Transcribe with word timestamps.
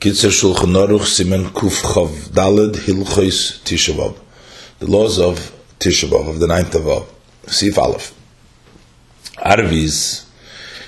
Kitzer 0.00 0.30
Shulchan 0.30 0.72
Aruch 0.72 1.00
Simen 1.00 1.50
Kuf 1.50 1.82
Chav 1.82 2.30
Daled 2.30 2.72
Hilchos 2.72 3.60
Tisha 3.64 4.16
The 4.78 4.86
laws 4.86 5.18
of 5.18 5.54
Tisha 5.78 6.10
of 6.26 6.40
the 6.40 6.46
ninth 6.46 6.74
of 6.74 6.88
Av. 6.88 7.06
Sif 7.46 7.76
Aleph. 7.76 8.14
Arvis, 9.36 10.24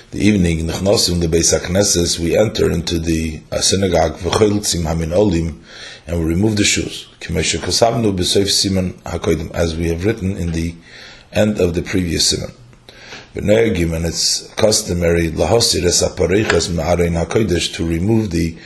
the 0.09 0.17
evening, 0.17 0.61
in 0.61 0.65
the 0.65 0.73
Beis 0.73 1.55
HaKnesses, 1.55 2.17
we 2.17 2.35
enter 2.35 2.71
into 2.71 2.97
the 2.97 3.39
uh, 3.51 3.61
synagogue, 3.61 4.17
V'chol 4.17 4.61
Tzim 4.61 4.87
Hamin 4.87 5.13
Olim, 5.13 5.63
and 6.07 6.19
we 6.19 6.25
remove 6.25 6.57
the 6.57 6.63
shoes. 6.63 7.07
K'meshe 7.19 7.59
Kosavnu 7.59 8.17
B'soif 8.17 8.47
Simen 8.47 8.93
HaKoidim, 9.03 9.51
as 9.51 9.75
we 9.75 9.89
have 9.89 10.05
written 10.05 10.37
in 10.37 10.53
the 10.53 10.73
end 11.31 11.59
of 11.59 11.75
the 11.75 11.83
previous 11.83 12.33
Simen. 12.33 12.55
V'noegim, 13.35 13.95
and 13.95 14.07
it's 14.07 14.51
customary, 14.55 15.29
Lahosir 15.29 15.83
Es 15.85 16.01
HaPareiches 16.01 16.71
Ma'arein 16.71 17.23
HaKodesh, 17.23 17.75
to 17.75 17.87
remove 17.87 18.31
the 18.31 18.57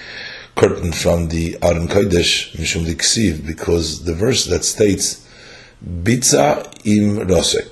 curtain 0.58 0.92
from 0.92 1.30
the 1.30 1.58
Aron 1.62 1.88
Kodesh 1.88 2.52
Mishum 2.58 2.86
Diksiv 2.86 3.46
because 3.46 4.04
the 4.04 4.14
verse 4.14 4.46
that 4.46 4.66
states 4.66 5.28
Bitza 5.86 6.66
im 6.86 7.28
Rose. 7.28 7.72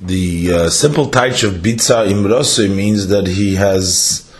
The 0.00 0.52
uh, 0.52 0.70
simple 0.70 1.10
touch 1.10 1.42
of 1.42 1.54
Bitza 1.54 2.08
im 2.08 2.26
Rose 2.26 2.68
means 2.68 3.08
that 3.08 3.26
he 3.26 3.56
has 3.56 4.32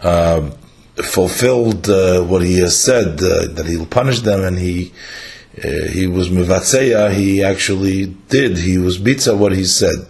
uh, 0.00 0.50
fulfilled 0.96 1.88
uh, 1.88 2.22
what 2.22 2.42
he 2.42 2.58
has 2.60 2.78
said, 2.80 3.20
uh, 3.22 3.48
that 3.48 3.66
he'll 3.66 3.86
punish 3.86 4.20
them, 4.20 4.44
and 4.44 4.58
he 4.58 4.92
uh, 5.64 5.88
he 5.90 6.06
was 6.06 6.28
mivatzeya, 6.28 7.12
he 7.12 7.42
actually 7.42 8.06
did, 8.28 8.58
he 8.58 8.78
was 8.78 8.98
bitza 8.98 9.36
what 9.36 9.52
he 9.52 9.64
said. 9.64 10.06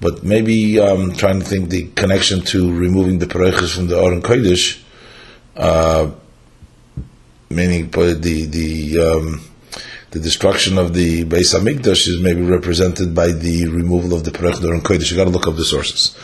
But 0.00 0.22
maybe 0.22 0.78
um, 0.78 1.12
trying 1.12 1.40
to 1.40 1.44
think 1.44 1.70
the 1.70 1.88
connection 1.96 2.40
to 2.52 2.72
removing 2.72 3.18
the 3.18 3.26
pareches 3.26 3.74
from 3.74 3.88
the 3.88 3.98
Aron 3.98 4.22
Kodesh, 4.22 4.80
uh, 5.56 6.10
meaning 7.50 7.90
the 7.90 8.46
the 8.46 8.98
um, 9.00 9.48
the 10.10 10.20
destruction 10.20 10.78
of 10.78 10.94
the 10.94 11.24
Beis 11.26 11.54
Hamikdash 11.54 12.08
is 12.08 12.18
maybe 12.22 12.40
represented 12.40 13.14
by 13.14 13.28
the 13.28 13.68
removal 13.68 14.14
of 14.14 14.24
the 14.24 14.30
Perech 14.30 14.64
Aron 14.64 14.80
Kodesh. 14.80 15.10
You 15.10 15.18
got 15.18 15.24
to 15.24 15.30
look 15.30 15.46
up 15.46 15.56
the 15.56 15.64
sources. 15.64 16.16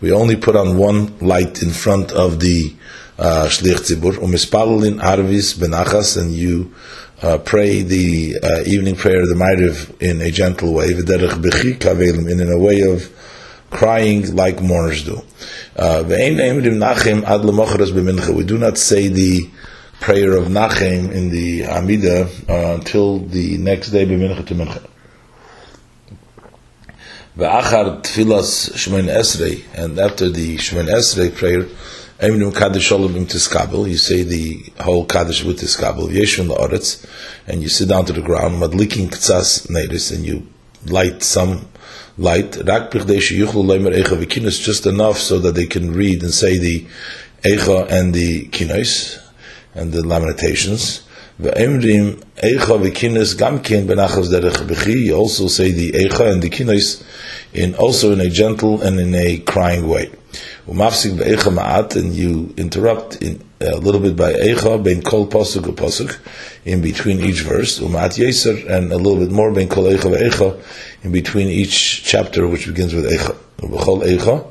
We 0.00 0.12
only 0.12 0.36
put 0.36 0.54
on 0.54 0.76
one 0.76 1.18
light 1.18 1.62
in 1.62 1.70
front 1.70 2.12
of 2.12 2.38
the 2.38 2.76
uh, 3.18 3.48
Tzibur. 3.48 4.12
Umispalin 4.18 5.00
Arvis 5.00 5.58
Benachas, 5.58 6.16
and 6.20 6.32
you 6.32 6.72
uh, 7.22 7.38
pray 7.38 7.82
the 7.82 8.36
uh, 8.42 8.62
evening 8.66 8.94
prayer 8.96 9.22
of 9.22 9.28
the 9.28 9.34
Ma'ariv 9.34 10.02
in 10.02 10.20
a 10.20 10.30
gentle 10.30 10.74
way, 10.74 10.88
in 10.90 12.50
a 12.50 12.58
way 12.58 12.80
of 12.82 13.10
crying 13.70 14.34
like 14.34 14.60
mourners 14.62 15.04
do. 15.04 15.22
Uh, 15.74 16.04
we 16.06 16.14
do 18.44 18.58
not 18.58 18.78
say 18.78 19.08
the 19.08 19.50
prayer 20.00 20.36
of 20.36 20.44
Nachem 20.48 21.10
in 21.12 21.30
the 21.30 21.64
Amida 21.66 22.28
uh, 22.48 22.74
until 22.74 23.18
the 23.20 23.58
next 23.58 23.90
day, 23.90 24.06
b'mincha 24.06 24.46
to 24.46 24.54
mincha. 24.54 24.86
And 29.74 29.98
after 29.98 30.28
the 30.30 30.56
Shemin 30.56 30.88
Esrei 30.88 31.34
prayer, 31.34 31.66
Eminu 32.18 32.50
Kaddish 32.54 32.92
Olam 32.92 33.14
Im 33.14 33.26
Tiskabel, 33.26 33.90
you 33.90 33.98
say 33.98 34.22
the 34.22 34.72
whole 34.80 35.04
Kaddish 35.04 35.44
with 35.44 35.60
Tiskabel, 35.60 36.08
Yeshun 36.08 36.48
La'oretz, 36.48 37.04
and 37.46 37.62
you 37.62 37.68
sit 37.68 37.90
down 37.90 38.06
to 38.06 38.14
the 38.14 38.22
ground, 38.22 38.54
Madlikin 38.54 39.10
Ktsas 39.10 39.66
Neris, 39.68 40.14
and 40.14 40.24
you 40.24 40.46
light 40.86 41.22
some 41.22 41.68
light, 42.16 42.56
Rak 42.56 42.90
Pichdei 42.90 43.18
Sheyuchlu 43.18 43.62
Leimer 43.62 43.94
Eicha 43.94 44.16
V'kinos, 44.16 44.62
just 44.62 44.86
enough 44.86 45.18
so 45.18 45.38
that 45.38 45.54
they 45.54 45.66
can 45.66 45.92
read 45.92 46.22
and 46.22 46.32
say 46.32 46.56
the 46.56 46.86
Eicha 47.42 47.90
and 47.90 48.14
the 48.14 48.48
Kinos, 48.48 49.22
and 49.74 49.92
the 49.92 50.02
Lamentations, 50.02 51.02
Ve'emrim 51.38 52.24
Eicha 52.36 52.80
v'kinis 52.80 53.34
gamkin 53.36 53.86
benachas 53.86 54.32
derech 54.32 54.66
b'chi. 54.66 55.04
You 55.04 55.16
also 55.16 55.48
say 55.48 55.70
the 55.70 55.92
Eicha 55.92 56.32
and 56.32 56.40
the 56.40 56.48
kinis 56.48 57.04
in 57.52 57.74
also 57.74 58.14
in 58.14 58.22
a 58.22 58.30
gentle 58.30 58.80
and 58.80 58.98
in 58.98 59.14
a 59.14 59.40
crying 59.40 59.86
way. 59.86 60.10
Umafsik 60.66 61.18
be'Eicha 61.18 61.52
ma'at, 61.52 61.96
and 61.96 62.14
you 62.14 62.52
interrupt 62.56 63.22
in 63.22 63.42
uh, 63.60 63.70
a 63.72 63.76
little 63.76 64.00
bit 64.00 64.16
by 64.16 64.32
Eicha 64.32 64.82
ben 64.82 65.02
kol 65.02 65.26
pasuk 65.26 65.62
pasuk 65.74 66.18
in 66.64 66.82
between 66.82 67.20
each 67.20 67.40
verse. 67.40 67.78
Umat 67.80 68.18
yeser 68.18 68.68
and 68.68 68.92
a 68.92 68.96
little 68.96 69.18
bit 69.18 69.30
more 69.30 69.52
ben 69.52 69.68
kol 69.68 69.84
Eicha 69.84 70.14
ve'Eicha 70.14 70.60
in 71.04 71.12
between 71.12 71.48
each 71.48 72.04
chapter 72.04 72.46
which 72.46 72.66
begins 72.66 72.94
with 72.94 73.04
Eicha. 73.04 73.36
Ubechol 73.58 74.04
Eicha. 74.04 74.46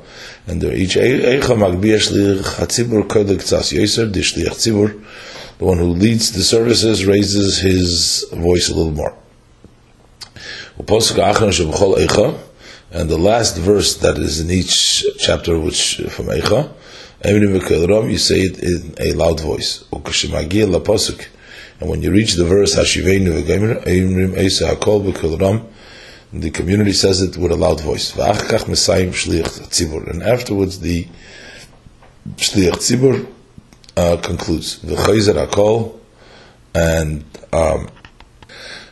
And 0.46 0.62
each 0.64 0.96
Eicha 0.96 1.56
magbiyah 1.56 2.00
shlich 2.00 2.42
hatzibur 2.56 3.06
kodek 3.06 3.38
tzas 3.38 3.72
yeser, 3.72 4.12
the 4.12 4.20
shlich 4.20 4.48
tzibur, 4.48 5.04
the 5.58 5.64
one 5.64 5.78
who 5.78 5.86
leads 5.86 6.32
the 6.32 6.42
services 6.42 7.06
raises 7.06 7.58
his 7.58 8.24
voice 8.32 8.68
a 8.68 8.74
little 8.74 8.92
more. 8.92 9.14
And 12.96 13.10
the 13.10 13.18
last 13.18 13.58
verse 13.58 13.98
that 13.98 14.16
is 14.16 14.40
in 14.40 14.50
each 14.50 15.04
chapter, 15.18 15.60
which 15.60 15.96
from 16.08 16.28
Eicha, 16.28 16.72
you 18.10 18.18
say 18.18 18.36
it 18.36 18.58
in 18.58 18.94
a 18.98 19.12
loud 19.12 19.38
voice. 19.40 19.84
And 19.92 21.90
when 21.90 22.00
you 22.00 22.10
reach 22.10 22.36
the 22.36 22.46
verse, 22.46 22.74
the 26.32 26.50
community 26.50 26.92
says 26.94 27.20
it 27.20 27.36
with 27.36 27.52
a 27.52 27.56
loud 27.56 27.82
voice. 27.82 28.16
And 28.16 28.22
afterwards, 30.22 30.80
the 30.80 31.06
Shliach 32.36 32.76
Tzibur 32.78 33.26
uh, 33.98 34.16
concludes 34.22 34.78
Chayzer 34.78 35.46
Akol 35.46 36.00
and 36.74 37.24
um, 37.52 37.90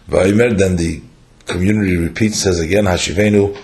then 0.08 0.76
the 0.76 1.00
community 1.46 1.96
repeats 1.96 2.42
says 2.42 2.60
again 2.60 2.84
Hashivenu 2.84 3.56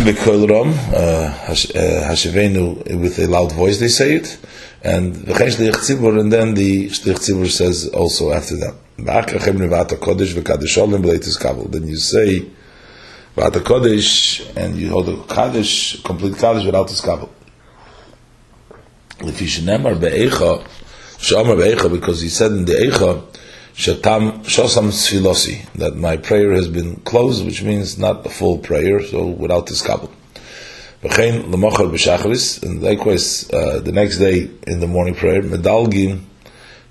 Bekol 0.00 0.48
Ram 0.48 0.68
uh, 0.68 0.72
uh, 0.72 2.08
Hashivenu 2.08 2.98
with 3.00 3.18
a 3.18 3.26
loud 3.26 3.52
voice 3.52 3.78
they 3.78 3.88
say 3.88 4.14
it 4.14 4.38
and 4.82 5.14
the 5.14 5.34
Shlich 5.34 5.72
Tzibur 5.72 6.18
and 6.20 6.32
then 6.32 6.54
the 6.54 6.88
Shlich 6.88 7.18
Tzibur 7.18 7.50
says 7.50 7.88
also 7.88 8.32
after 8.32 8.56
that 8.56 8.74
then 8.98 9.24
you 11.86 11.96
say 11.96 12.46
Vata 13.36 13.60
Kodesh 13.60 14.56
and 14.56 14.76
you 14.76 14.90
hold 14.90 15.08
a 15.08 15.16
Kaddish 15.24 16.02
complete 16.02 16.36
Kaddish 16.36 16.66
without 16.66 16.86
this 16.86 17.00
Kabul. 17.00 17.30
If 19.20 19.40
you 19.40 19.48
nemar 19.62 19.98
be'echa, 19.98 20.62
shamar 21.18 21.56
be'echa, 21.56 21.90
because 21.90 22.20
he 22.20 22.28
said 22.28 22.52
in 22.52 22.66
the 22.66 22.74
echa, 22.74 23.22
shatam 23.74 24.44
shosam 24.44 24.88
sfilosi, 24.90 25.70
that 25.74 25.96
my 25.96 26.16
prayer 26.16 26.52
has 26.52 26.68
been 26.68 26.96
closed, 26.96 27.44
which 27.44 27.62
means 27.62 27.98
not 27.98 28.22
the 28.22 28.28
full 28.28 28.58
prayer, 28.58 29.02
so 29.02 29.26
without 29.26 29.66
this 29.66 29.82
kabel. 29.82 30.10
V'chein 31.02 31.50
l'mochar 31.50 31.90
b'shachris, 31.90 32.62
and 32.62 32.82
likewise, 32.82 33.50
uh, 33.52 33.80
the 33.80 33.92
next 33.92 34.18
day 34.18 34.50
in 34.66 34.80
the 34.80 34.86
morning 34.86 35.14
prayer, 35.14 35.42
medalgin 35.42 36.20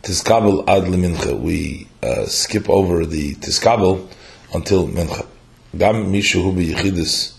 tiskabel 0.03 0.67
ad 0.67 0.83
lemincha, 0.83 1.39
we 1.39 1.87
uh, 2.03 2.25
skip 2.25 2.69
over 2.69 3.05
the 3.05 3.35
tiskabel 3.35 4.07
until 4.53 4.87
mincha. 4.87 5.25
Gam 5.77 6.11
mishu 6.11 6.43
hu 6.43 6.51
b'yichidis 6.53 7.37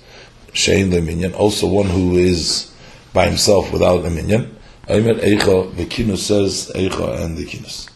shein 0.53 0.91
leminyan, 0.91 1.35
also 1.35 1.67
one 1.67 1.87
who 1.87 2.17
is 2.17 2.73
by 3.13 3.27
himself 3.27 3.73
without 3.73 4.05
a 4.05 4.11
minyan, 4.11 4.57
Aimer 4.89 5.15
Eicha, 5.15 5.73
Vekinus 5.75 6.19
says 6.19 6.73
Eicha 6.75 7.23
and 7.23 7.37
the 7.37 7.45
Kinus. 7.45 7.89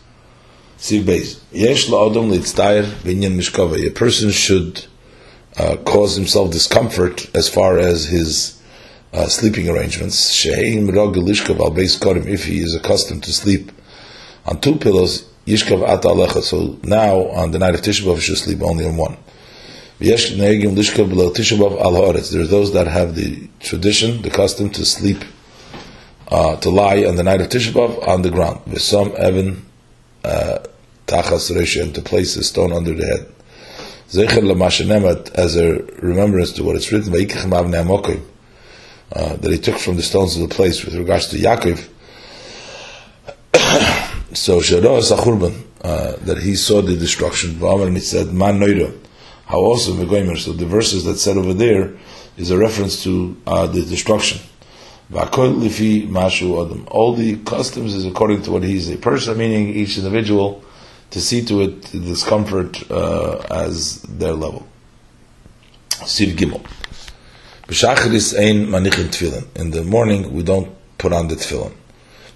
A 0.78 0.82
person 3.90 4.30
should 4.30 4.86
uh, 5.56 5.76
cause 5.84 6.16
himself 6.16 6.50
discomfort 6.50 7.34
as 7.34 7.48
far 7.48 7.78
as 7.78 8.04
his 8.04 8.60
uh, 9.12 9.26
sleeping 9.26 9.68
arrangements. 9.68 10.44
If 10.44 12.44
he 12.44 12.60
is 12.60 12.74
accustomed 12.74 13.22
to 13.24 13.32
sleep 13.32 13.72
on 14.44 14.60
two 14.60 14.76
pillows. 14.76 15.24
So 15.46 16.78
now 16.82 17.28
on 17.28 17.52
the 17.52 17.58
night 17.58 17.74
of 17.74 17.80
Tisha 17.80 18.04
B'av, 18.04 18.16
he 18.16 18.20
should 18.20 18.36
sleep 18.36 18.60
only 18.62 18.84
on 18.84 18.96
one. 18.96 19.16
There 19.98 20.12
are 20.12 20.16
those 22.46 22.72
that 22.74 22.86
have 22.86 23.14
the 23.14 23.48
tradition, 23.60 24.22
the 24.22 24.30
custom 24.30 24.68
to 24.70 24.84
sleep 24.84 25.24
uh, 26.28 26.56
to 26.56 26.68
lie 26.68 27.04
on 27.04 27.16
the 27.16 27.22
night 27.22 27.40
of 27.40 27.48
Tisha 27.48 27.72
B'av 27.72 28.06
on 28.06 28.20
the 28.22 28.30
ground. 28.30 28.60
With 28.66 28.82
some 28.82 29.14
Evan 29.16 29.56
uh, 29.56 29.60
Tachas 31.06 31.50
Reisha 31.54 31.82
and 31.82 31.94
to 31.94 32.02
place 32.02 32.36
a 32.36 32.42
stone 32.42 32.72
under 32.72 32.94
the 32.94 33.06
head. 33.06 33.32
Zecher 34.08 35.30
as 35.34 35.56
a 35.56 35.82
remembrance 36.00 36.52
to 36.52 36.62
what 36.64 36.76
it's 36.76 36.92
written 36.92 37.12
uh, 39.12 39.36
that 39.36 39.52
he 39.52 39.58
took 39.58 39.78
from 39.78 39.96
the 39.96 40.02
stones 40.02 40.36
of 40.36 40.48
the 40.48 40.54
place 40.54 40.84
with 40.84 40.94
regards 40.94 41.28
to 41.28 41.36
Yaakov. 41.36 41.88
so 44.36 44.60
Shador 44.60 44.98
Sachurban 45.00 45.62
uh, 45.82 46.16
that 46.24 46.38
he 46.38 46.56
saw 46.56 46.82
the 46.82 46.96
destruction. 46.96 47.62
And 47.62 47.96
he 47.96 48.02
said, 48.02 48.32
Man 48.32 48.58
Noira. 48.58 48.92
How 49.46 49.58
awesome 49.58 49.98
So 50.36 50.52
the 50.52 50.66
verses 50.66 51.04
that 51.04 51.18
said 51.18 51.36
over 51.36 51.54
there 51.54 51.92
is 52.36 52.50
a 52.50 52.58
reference 52.58 53.04
to 53.04 53.40
uh, 53.46 53.68
the 53.68 53.82
destruction. 53.84 54.40
All 55.12 55.26
the 57.14 57.40
customs 57.44 57.94
is 57.94 58.04
according 58.04 58.42
to 58.42 58.50
what 58.50 58.64
he's 58.64 58.90
a 58.90 58.96
person, 58.96 59.38
meaning 59.38 59.68
each 59.68 59.98
individual, 59.98 60.64
to 61.10 61.20
see 61.20 61.44
to 61.44 61.60
it 61.62 61.82
the 61.82 62.00
discomfort 62.00 62.90
uh, 62.90 63.38
as 63.48 64.02
their 64.02 64.32
level. 64.32 64.66
Siv 65.90 66.34
Gimel. 66.36 66.60
B'shacharis 67.68 68.36
ein 68.36 68.66
manichin 68.66 69.06
tefillin. 69.06 69.46
In 69.54 69.70
the 69.70 69.84
morning, 69.84 70.32
we 70.32 70.42
don't 70.42 70.74
put 70.98 71.12
on 71.12 71.28
the 71.28 71.36
tefillin. 71.36 71.72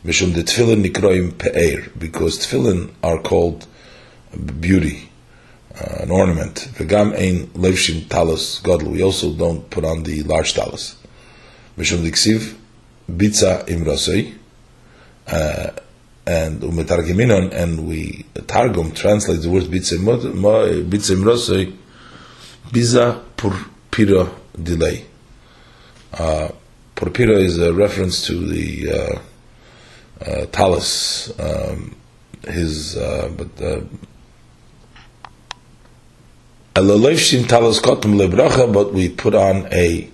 Mishum 0.05 0.33
the 0.35 0.45
tefillin 0.45 0.85
nikroim 0.85 1.37
pe'er, 1.37 1.91
because 1.99 2.39
tefillin 2.39 2.93
are 3.03 3.21
called 3.21 3.67
beauty, 4.61 5.11
uh, 5.75 6.03
an 6.05 6.13
ornament. 6.13 6.69
V'gam 6.75 7.15
ein 7.19 7.49
levshin 7.49 8.05
talos 8.05 8.63
godl. 8.63 8.93
We 8.93 9.03
also 9.03 9.33
don't 9.33 9.69
put 9.71 9.85
on 9.85 10.05
the 10.05 10.23
large 10.23 10.55
talos. 10.55 10.95
Mishum 11.77 12.09
diksiv 12.09 12.59
bitza 13.17 13.65
imrosei, 13.67 14.35
uh, 15.27 15.71
and 16.27 16.63
umetargiminon, 16.63 17.53
and 17.53 17.89
we 17.89 18.25
targum 18.47 18.93
translate 18.93 19.41
the 19.41 19.51
word 19.51 19.65
bitza 19.65 19.97
imrosei, 19.97 21.77
biza 22.71 23.21
pur 23.37 23.57
pira 23.91 24.31
delay. 24.63 25.05
Uh, 26.13 26.49
purpira 26.97 27.39
is 27.39 27.59
a 27.59 27.73
reference 27.73 28.27
to 28.27 28.47
the 28.47 28.91
uh, 28.91 29.19
uh, 30.25 30.47
talus, 30.47 31.33
um, 31.41 31.95
his, 32.47 32.97
uh, 32.97 33.31
but 33.37 33.63
uh, 33.63 33.81
but 36.75 36.85
we 38.93 39.09
put 39.09 39.35
on 39.35 39.67
a 39.73 40.09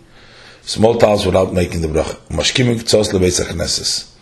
small 0.67 0.99
talus 0.99 1.25
without 1.25 1.55
making 1.55 1.81
the 1.81 1.89
bracha. 1.89 2.17
Mashkimik 2.29 2.83
tzos 2.83 3.13
lebeis 3.13 4.13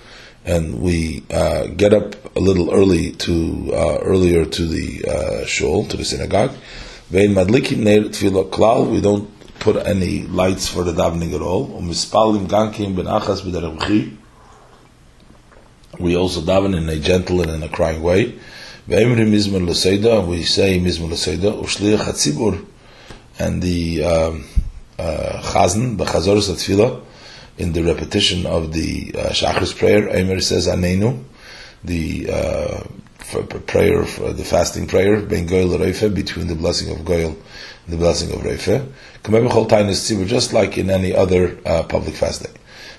and 0.44 0.82
we 0.82 1.24
uh, 1.30 1.68
get 1.68 1.94
up 1.94 2.36
a 2.36 2.40
little 2.40 2.72
early 2.74 3.12
to 3.12 3.72
uh, 3.72 3.98
earlier 4.02 4.44
to 4.44 4.66
the 4.66 5.04
uh, 5.08 5.46
shul 5.46 5.86
to 5.86 5.96
the 5.96 6.04
synagogue. 6.04 6.52
Vein 7.08 7.32
neir 7.32 8.02
klal. 8.50 8.90
We 8.90 9.00
don't 9.00 9.30
put 9.58 9.76
any 9.86 10.24
lights 10.24 10.68
for 10.68 10.84
the 10.84 10.92
davening 10.92 11.34
at 11.34 11.40
all. 11.40 11.68
Umispalim 11.80 12.46
We 15.98 16.16
also 16.16 16.40
daven 16.42 16.76
in 16.76 16.88
a 16.90 16.98
gentle 16.98 17.40
and 17.40 17.50
in 17.52 17.62
a 17.62 17.68
crying 17.70 18.02
way. 18.02 18.34
We 18.86 18.96
say 18.96 19.06
mizmor 20.78 21.10
l'seida. 21.10 21.52
Ushliach. 21.52 22.66
And 23.38 23.62
the 23.62 24.04
um, 24.04 24.44
uh, 24.98 25.40
chazan, 25.42 25.96
the 25.98 26.04
chazoros 26.04 26.50
atfilah, 26.50 27.02
in 27.58 27.72
the 27.72 27.82
repetition 27.84 28.46
of 28.46 28.72
the 28.72 29.14
uh, 29.16 29.28
Shachris 29.28 29.76
prayer, 29.76 30.08
Eimer 30.08 30.42
says 30.42 30.66
Anenu, 30.66 31.22
the 31.84 32.28
uh, 32.30 32.82
prayer, 33.66 34.02
the 34.02 34.44
fasting 34.44 34.86
prayer, 34.86 35.20
Ben 35.20 35.46
Goyel 35.46 35.78
Reife, 35.78 36.12
between 36.14 36.46
the 36.48 36.54
blessing 36.54 36.90
of 36.90 37.04
Goyel 37.04 37.36
and 37.84 37.92
the 37.92 37.96
blessing 37.96 38.32
of 38.32 38.40
Reife. 38.40 38.92
Just 40.26 40.52
like 40.52 40.76
in 40.78 40.90
any 40.90 41.14
other 41.14 41.58
uh, 41.64 41.82
public 41.84 42.14
fasting. 42.14 42.52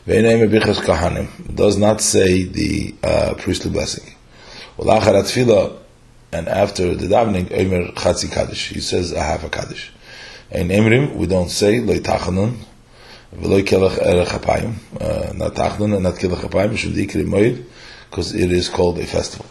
Does 0.06 1.77
not 1.77 2.01
say 2.01 2.44
the 2.44 2.95
uh, 3.03 3.33
priestly 3.38 3.71
blessing. 3.71 4.15
And 4.77 6.48
after 6.48 6.95
the 6.95 7.07
davening, 7.07 7.45
Eimer 7.50 7.94
Chatzi 7.94 8.31
Kaddish. 8.31 8.69
He 8.69 8.80
says, 8.81 9.13
I 9.13 9.24
have 9.24 9.44
a 9.44 9.50
Kaddish. 9.50 9.91
In 10.51 10.68
Emrim, 10.68 11.15
we 11.15 11.25
don't 11.25 11.50
say 11.50 11.80
Loi 11.80 12.00
Tachanun, 12.00 12.56
V'loi 13.36 13.63
Kelech 13.63 13.97
Erech 13.97 14.27
Apayim, 14.27 14.75
uh, 15.01 15.33
not 15.33 15.56
Tachanun 15.56 15.95
and 15.95 16.03
not 16.03 16.13
Kelech 16.13 16.42
Apayim, 16.42 16.74
Mishum 16.74 16.94
Dikri 16.94 17.25
Moed, 17.25 17.65
because 18.09 18.36
it 18.36 18.51
is 18.51 18.69
called 18.69 19.00
a 19.00 19.07
festival. 19.07 19.47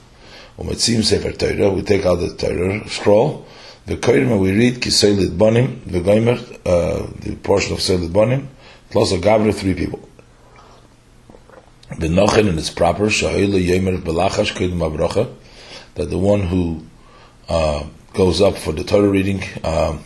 Umetzim 0.57 1.03
Sefer 1.03 1.33
Torah, 1.33 1.71
we 1.71 1.83
take 1.83 2.07
out 2.07 2.21
the 2.21 2.33
Torah 2.37 2.89
scroll, 2.89 3.45
the 3.87 3.97
Koyrim, 3.97 4.39
we 4.41 4.53
read 4.53 4.75
Kisoilit 4.77 5.37
Bonim, 5.37 5.85
the 5.85 6.01
Goimer, 6.01 6.39
uh, 6.65 7.13
the 7.19 7.35
portion 7.43 7.73
of 7.73 7.81
Soilit 7.81 8.11
Bonim, 8.11 8.47
plus 8.91 9.11
a 9.11 9.19
Gavra, 9.19 9.53
three 9.53 9.75
people. 9.75 10.09
The 11.99 12.07
Nochen, 12.07 12.49
and 12.49 12.57
it's 12.57 12.71
proper, 12.71 13.07
Sha'ila 13.07 13.61
Yemer 13.61 13.99
Belachash 14.01 14.55
Koyim 14.55 14.79
Abrocha, 14.79 15.35
that 15.97 16.09
the 16.09 16.19
one 16.19 16.43
who 16.43 16.87
uh, 17.49 17.85
goes 18.13 18.41
up 18.41 18.57
for 18.57 18.73
the 18.73 18.85
Torah 18.85 19.09
reading, 19.09 19.43
um, 19.65 20.05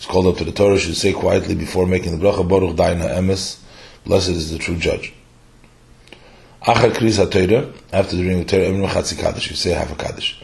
is 0.00 0.06
called 0.06 0.26
up 0.26 0.38
to 0.38 0.44
the 0.44 0.52
Torah, 0.52 0.78
should 0.78 0.96
say 0.96 1.12
quietly 1.12 1.54
before 1.54 1.86
making 1.86 2.18
the 2.18 2.24
bracha, 2.24 2.48
Baruch 2.48 2.74
Daina 2.74 3.06
Emes, 3.18 3.58
blessed 4.06 4.30
is 4.30 4.50
the 4.50 4.58
true 4.58 4.76
judge. 4.76 5.12
Achar 6.62 6.94
Kris 6.96 7.18
HaTorah, 7.18 7.74
after 7.92 8.16
the 8.16 8.22
reading 8.22 8.40
of 8.40 8.46
Torah, 8.46 8.62
Emrim 8.62 8.88
Chatzi 8.88 9.18
Kaddish, 9.18 9.50
you 9.50 9.56
say 9.56 9.70
half 9.70 9.92
a 9.92 9.96
Kaddish. 9.96 10.42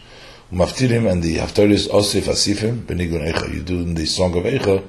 Umaftirim, 0.51 1.11
and 1.11 1.23
the 1.23 1.37
Haftorah 1.37 1.71
is 1.71 1.87
Osif 1.87 2.23
Asifim, 2.23 2.85
Benigun 2.85 3.31
Eicha, 3.31 3.51
you 3.51 3.63
do 3.63 3.79
in 3.79 3.95
the 3.95 4.05
Song 4.05 4.37
of 4.37 4.43
Eicha, 4.43 4.85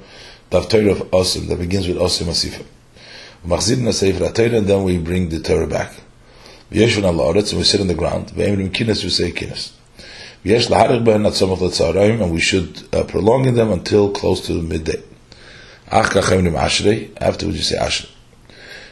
the 0.50 0.60
Haftorah 0.60 0.92
of 0.92 1.10
Osim, 1.12 1.48
that 1.48 1.58
begins 1.58 1.88
with 1.88 1.96
Osim 1.96 2.26
Asifim. 2.26 2.66
Umachzirin 3.46 3.84
HaSefer 3.88 4.30
HaTorah, 4.30 4.66
then 4.66 4.84
we 4.84 4.98
bring 4.98 5.30
the 5.30 5.40
Torah 5.40 5.66
back. 5.66 5.94
V'yeshun 6.70 7.04
al 7.04 7.18
and 7.20 7.36
we 7.36 7.64
sit 7.64 7.80
on 7.80 7.86
the 7.86 7.94
ground, 7.94 8.28
V'emrim 8.28 8.68
Kines, 8.68 9.02
we 9.02 9.08
say 9.08 9.32
Kines. 9.32 9.77
we 10.44 10.50
just 10.50 10.69
had 10.69 10.90
it 10.90 11.05
been 11.05 11.31
some 11.32 11.50
of 11.50 11.58
the 11.61 11.69
tsaraim 11.69 12.23
and 12.23 12.32
we 12.32 12.40
should 12.40 12.82
uh, 12.94 13.05
prolong 13.05 13.55
them 13.55 13.73
until 13.73 14.11
close 14.11 14.46
to 14.46 14.52
the 14.52 14.62
midday. 14.62 15.02
Ach 15.90 16.06
kachem 16.11 16.43
nim 16.43 16.52
limashri 16.52 17.17
after 17.20 17.46
we 17.46 17.52
just 17.52 17.70
say 17.70 17.76
ash 17.79 18.06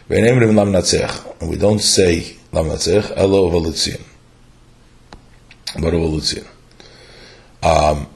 we 0.08 0.20
name 0.20 0.40
them 0.40 0.56
lam 0.56 0.72
natsakh 0.72 1.40
and 1.40 1.50
we 1.50 1.56
don't 1.56 1.80
say 1.80 2.36
lam 2.52 2.66
natsakh 2.66 3.16
allo 3.16 3.50
volutsin 3.50 4.00
but 5.74 5.92
volutsin 5.92 6.46
um 7.62 8.06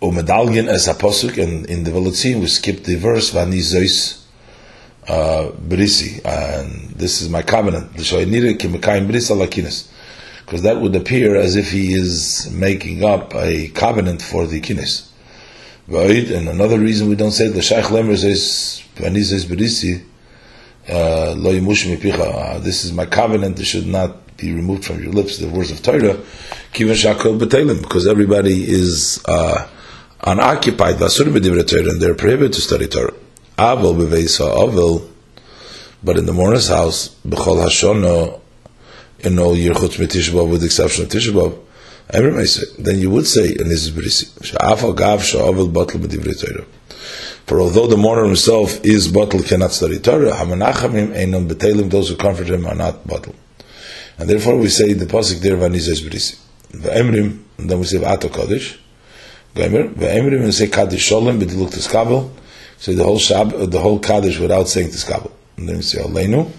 o 0.00 0.10
medalgen 0.10 0.68
as 0.68 0.88
a 0.88 0.94
posuk 0.94 1.36
in 1.36 1.66
in 1.66 1.84
the 1.84 1.90
volutsin 1.90 2.40
we 2.40 2.46
skip 2.46 2.82
the 2.84 2.94
verse 2.96 3.34
when 3.34 3.50
these 3.50 3.66
zeus 3.66 4.26
uh 5.08 5.50
brisi 5.68 6.24
and 6.24 6.90
this 6.96 7.20
is 7.20 7.28
my 7.28 7.42
covenant. 7.42 8.00
So 8.00 8.18
i 8.20 8.24
need 8.24 8.58
to 8.58 8.68
make 8.68 8.74
a 8.74 8.78
covenant 8.78 9.12
with 9.12 9.28
lakinas 9.28 9.88
because 10.46 10.62
that 10.62 10.80
would 10.80 10.94
appear 10.94 11.34
as 11.34 11.56
if 11.56 11.72
he 11.72 11.92
is 11.92 12.48
making 12.52 13.04
up 13.04 13.34
a 13.34 13.66
covenant 13.70 14.22
for 14.22 14.46
the 14.46 14.60
kinis. 14.60 15.10
Right? 15.88 16.30
And 16.30 16.48
another 16.48 16.78
reason 16.78 17.08
we 17.08 17.16
don't 17.16 17.32
say 17.32 17.48
the 17.48 17.62
Shaykh 17.62 17.86
Lemer 17.86 18.16
says, 18.16 18.80
says 18.96 19.44
Berisi, 19.44 20.04
uh, 20.88 21.34
Lo 21.36 21.50
uh, 21.50 22.58
this 22.60 22.84
is 22.84 22.92
my 22.92 23.06
covenant, 23.06 23.58
it 23.58 23.64
should 23.64 23.88
not 23.88 24.36
be 24.36 24.52
removed 24.52 24.84
from 24.84 25.02
your 25.02 25.12
lips, 25.12 25.38
the 25.38 25.48
words 25.48 25.72
of 25.72 25.82
Torah, 25.82 26.20
because 26.72 28.06
everybody 28.06 28.70
is 28.70 29.20
uh, 29.26 29.66
unoccupied, 30.22 31.00
and 31.00 32.02
they're 32.02 32.14
prohibited 32.14 32.52
to 32.52 32.60
study 32.60 32.86
Torah. 32.86 33.14
Aval 33.58 35.10
but 36.04 36.18
in 36.18 36.26
the 36.26 36.32
mourner's 36.32 36.68
house, 36.68 37.16
B'chol 37.26 37.64
Hashono, 37.64 38.40
in 39.20 39.38
all 39.38 39.56
year 39.56 39.72
chutz 39.74 39.96
mitishbav 39.98 40.50
with 40.50 40.60
the 40.60 40.66
exception 40.66 41.04
of 41.04 41.10
tishabav, 41.10 41.58
then 42.78 42.98
you 43.00 43.10
would 43.10 43.26
say, 43.26 43.48
and 43.58 43.70
this 43.70 43.82
is 43.84 43.90
berisi, 43.90 44.28
she'afal 44.44 44.94
gav 44.94 45.24
Torah. 45.28 46.64
For 47.46 47.60
although 47.60 47.86
the 47.88 47.96
mourner 47.96 48.24
himself 48.24 48.84
is 48.84 49.08
batel, 49.08 49.44
cannot 49.46 49.72
study 49.72 49.98
Torah, 49.98 50.30
hamanachamim 50.32 51.14
einon 51.16 51.48
betelim, 51.48 51.90
those 51.90 52.08
who 52.08 52.16
comfort 52.16 52.48
him 52.48 52.64
are 52.64 52.76
not 52.76 53.04
batel. 53.06 53.34
And 54.18 54.28
therefore 54.30 54.56
we 54.56 54.68
say 54.68 54.92
the 54.92 55.06
pasuk 55.06 55.40
there, 55.40 55.56
v'aniza 55.56 55.88
is 55.88 56.02
berisi. 56.02 56.38
V'emrim, 56.72 57.42
and 57.58 57.68
then 57.68 57.78
we 57.80 57.84
say 57.84 57.98
v'ato 57.98 58.28
kodesh, 58.28 58.78
Gomer, 59.54 59.88
v'emrim, 59.88 60.42
and 60.44 60.54
say 60.54 60.68
kaddish 60.68 61.10
sholem, 61.10 61.40
b'diluk 61.40 61.70
tiskabel, 61.74 62.30
say 62.78 62.94
the 62.94 63.02
whole 63.02 63.18
shab, 63.18 63.70
the 63.70 63.80
whole 63.80 63.98
kaddish 63.98 64.38
without 64.38 64.68
saying 64.68 64.90
tiskabel. 64.90 65.32
And 65.56 65.68
then 65.68 65.76
we 65.76 65.82
say 65.82 65.98
aleinu, 66.00 66.50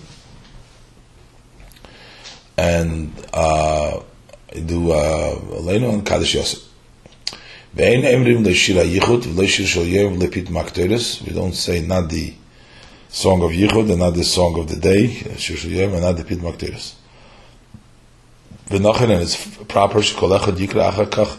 and 2.57 3.13
uh, 3.33 3.99
do 4.65 4.91
uh, 4.91 5.35
Aleinu 5.35 5.93
and 5.93 6.05
Kaddish 6.05 6.35
Yosef. 6.35 6.63
We 7.75 7.83
don't 7.83 8.03
say 11.53 11.81
not 11.81 12.09
the 12.09 12.33
song 13.09 13.43
of 13.43 13.51
yichud 13.51 13.91
and 13.91 13.99
not 13.99 14.13
the 14.15 14.23
song 14.23 14.59
of 14.59 14.69
the 14.69 14.77
day, 14.77 15.07
shir 15.37 15.55
shel 15.55 15.71
yom, 15.71 15.93
and 15.93 16.01
not 16.01 16.17
the 16.17 16.23
pit 16.23 16.39
makteris. 16.39 16.95
V'nachin 18.69 19.11
and 19.11 19.21
it's 19.21 19.35
proper 19.65 19.99
shekol 19.99 20.39
echad 20.39 20.57
yikra 20.57 20.91
achakach 20.91 21.37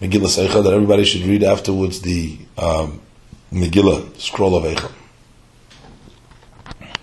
Megillah 0.00 0.46
Eicha 0.46 0.62
that 0.62 0.74
everybody 0.74 1.04
should 1.04 1.22
read 1.22 1.42
afterwards 1.42 2.02
the 2.02 2.38
um, 2.58 3.00
Megillah 3.50 4.14
scroll 4.20 4.56
of 4.56 4.64
Eicha. 4.64 4.92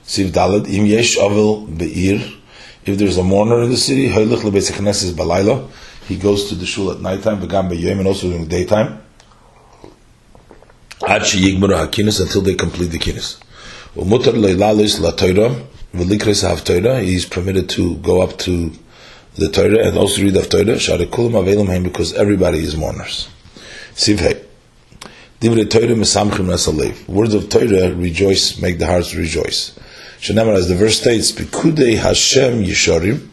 Siv 0.06 0.30
Dalad 0.30 0.68
im 0.68 0.86
yesh 0.86 1.18
avil 1.18 1.66
be'ir 1.66 2.22
if 2.86 2.98
there's 2.98 3.18
a 3.18 3.24
mourner 3.24 3.62
in 3.64 3.70
the 3.70 3.78
city, 3.78 4.08
he 6.08 6.18
goes 6.18 6.50
to 6.50 6.56
the 6.56 6.66
shul 6.66 6.92
at 6.92 7.00
nighttime, 7.00 7.42
and 7.42 8.08
also 8.08 8.28
during 8.28 8.44
the 8.44 8.50
daytime. 8.50 9.00
until 12.20 12.42
they 12.42 12.56
complete 12.56 12.92
the 12.92 13.00
kinis. 13.00 13.40
He's 17.04 17.26
permitted 17.26 17.70
to 17.70 17.96
go 17.98 18.22
up 18.22 18.38
to 18.40 18.72
the 19.36 19.50
Torah 19.50 19.88
and 19.88 19.98
also 19.98 20.22
read 20.22 20.38
of 20.38 20.50
Torah. 20.50 21.84
because 21.84 22.14
everybody 22.14 22.60
is 22.60 22.76
mourners. 22.76 23.28
Words 27.08 27.34
of 27.34 27.50
Torah 27.50 27.94
rejoice, 27.94 28.60
make 28.62 28.80
the 28.80 28.88
hearts 28.88 29.16
rejoice. 29.16 29.78
Shanamar, 30.24 30.56
as 30.56 30.70
the 30.70 30.76
verse 30.76 31.02
states, 31.02 31.34
Bikudei 31.34 31.98
Hashem 31.98 32.64
Yishorim, 32.64 33.28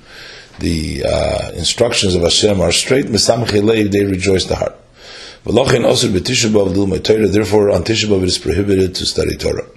the 0.58 1.04
uh, 1.04 1.52
instructions 1.52 2.16
of 2.16 2.22
Hashem 2.22 2.60
are 2.60 2.72
straight, 2.72 3.06
they 3.06 4.04
rejoice 4.04 4.46
the 4.46 4.56
heart. 4.56 4.74
Torah. 5.44 7.28
Therefore, 7.28 7.70
on 7.70 7.84
Tishabav 7.84 8.22
it 8.22 8.28
is 8.28 8.38
prohibited 8.38 8.96
to 8.96 9.06
study 9.06 9.36
Torah. 9.36 9.68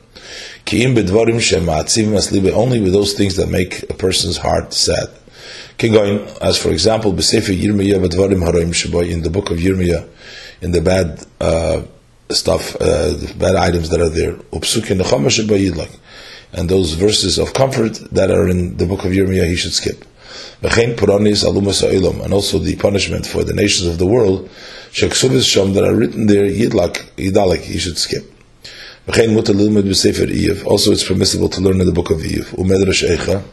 Ki'im 0.66 0.96
bedvarim 0.96 1.38
shema'atzim 1.38 2.18
aslibe. 2.18 2.52
Only 2.52 2.82
with 2.82 2.94
those 2.94 3.14
things 3.14 3.36
that 3.36 3.48
make 3.48 3.84
a 3.92 3.94
person's 3.94 4.38
heart 4.38 4.74
sad. 4.74 5.10
As 6.42 6.58
for 6.58 6.72
example, 6.72 7.14
Yirmiyah 7.14 8.08
bedvarim 8.08 8.44
haroim 8.44 9.10
in 9.12 9.22
the 9.22 9.30
book 9.30 9.52
of 9.52 9.60
Yirmiyah, 9.60 10.10
in 10.62 10.72
the 10.72 10.82
bad 10.82 11.24
uh, 11.40 11.84
stuff, 12.32 12.76
uh, 12.78 13.12
the 13.12 13.36
bad 13.38 13.56
items 13.56 13.92
that 13.92 14.02
are 14.02 14.10
there. 14.10 14.34
Upsukin 14.52 15.00
nechama 15.00 15.28
shaboy 15.28 16.00
And 16.54 16.70
those 16.70 16.94
verses 16.94 17.40
of 17.40 17.54
comfort 17.54 17.96
that 18.12 18.30
are 18.32 18.48
in 18.48 18.78
the 18.78 18.86
book 18.86 19.06
of 19.06 19.12
Yirmiyah, 19.12 19.48
he 19.48 19.56
should 19.56 19.74
skip. 19.74 20.06
And 20.62 22.34
also 22.34 22.60
the 22.60 22.76
punishment 22.80 23.26
for 23.26 23.44
the 23.44 23.54
nations 23.54 23.90
of 23.90 23.98
the 23.98 24.06
world 24.06 24.50
that 25.74 25.84
are 25.86 25.96
written 25.96 26.28
there, 26.28 26.46
Yidlak, 26.46 27.18
you 27.18 27.80
should 27.80 27.98
skip. 27.98 28.24
Also, 30.66 30.92
it's 30.92 31.04
permissible 31.04 31.50
to 31.50 31.60
learn 31.60 31.82
in 31.82 31.86
the 31.86 31.92
book 31.92 32.12
of 32.12 32.24
Eve. 32.24 32.46
Umedrash 32.52 33.04
Eicha, 33.10 33.44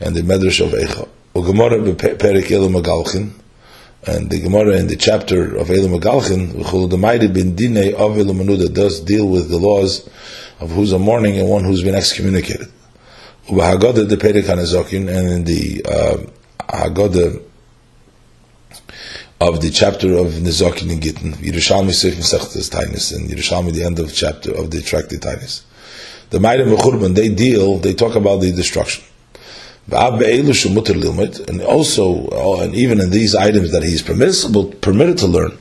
and 0.00 0.14
the 0.14 0.20
Medrash 0.20 0.60
of 0.64 0.70
Eicha. 0.72 1.08
And 4.06 4.30
the 4.30 4.38
Gemara 4.40 4.76
in 4.76 4.86
the 4.86 4.96
chapter 4.96 5.56
of 5.56 5.70
of 5.70 5.76
Elu 8.16 8.74
does 8.74 9.00
deal 9.00 9.26
with 9.28 9.50
the 9.50 9.58
laws 9.58 10.08
of 10.60 10.70
who's 10.70 10.92
a 10.92 10.98
mourning 10.98 11.38
and 11.38 11.48
one 11.48 11.64
who's 11.64 11.82
been 11.82 11.94
excommunicated. 11.94 12.68
The 13.48 13.54
and 14.92 15.28
in 15.30 15.44
the 15.44 15.84
uh, 15.88 16.16
of 19.40 19.60
the 19.60 19.70
chapter 19.70 20.16
of 20.16 20.26
Nizokin 20.26 20.90
and 20.92 21.00
Gittin, 21.00 21.32
Yerushalmi 21.34 21.90
Seif 21.90 22.14
Mesechtes 22.14 23.14
and 23.14 23.30
Yerushalmi 23.30 23.72
the 23.72 23.84
end 23.84 23.98
of 24.00 24.12
chapter 24.12 24.52
of 24.54 24.70
the 24.70 24.82
Tractate 24.82 25.20
Tainis. 25.20 25.62
The 26.30 26.38
Maidim 26.38 26.76
Mechurban, 26.76 27.14
they 27.14 27.28
deal, 27.28 27.78
they 27.78 27.94
talk 27.94 28.16
about 28.16 28.40
the 28.40 28.52
destruction. 28.52 29.04
And 29.90 31.62
also, 31.62 32.28
uh, 32.28 32.60
and 32.62 32.74
even 32.74 33.00
in 33.00 33.10
these 33.10 33.34
items 33.34 33.72
that 33.72 33.82
he's 33.82 34.02
permissible, 34.02 34.66
permitted 34.66 35.16
to 35.18 35.26
learn, 35.26 35.56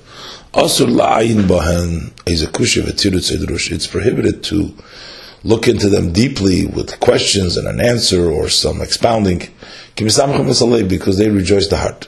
it's 3.72 3.88
prohibited 3.88 4.44
to 4.44 4.74
look 5.44 5.68
into 5.68 5.88
them 5.88 6.12
deeply 6.12 6.66
with 6.66 7.00
questions 7.00 7.58
and 7.58 7.68
an 7.68 7.80
answer 7.80 8.28
or 8.32 8.50
some 8.50 8.82
expounding, 8.82 9.50
because 9.96 11.18
they 11.18 11.30
rejoice 11.30 11.68
the 11.68 11.78
heart. 11.78 12.08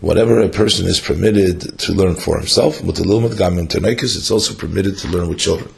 Whatever 0.00 0.40
a 0.40 0.48
person 0.48 0.86
is 0.86 0.98
permitted 0.98 1.78
to 1.78 1.92
learn 1.92 2.16
for 2.16 2.38
himself, 2.38 2.80
it's 2.82 4.30
also 4.30 4.54
permitted 4.54 4.98
to 4.98 5.08
learn 5.08 5.28
with 5.28 5.38
children. 5.38 5.70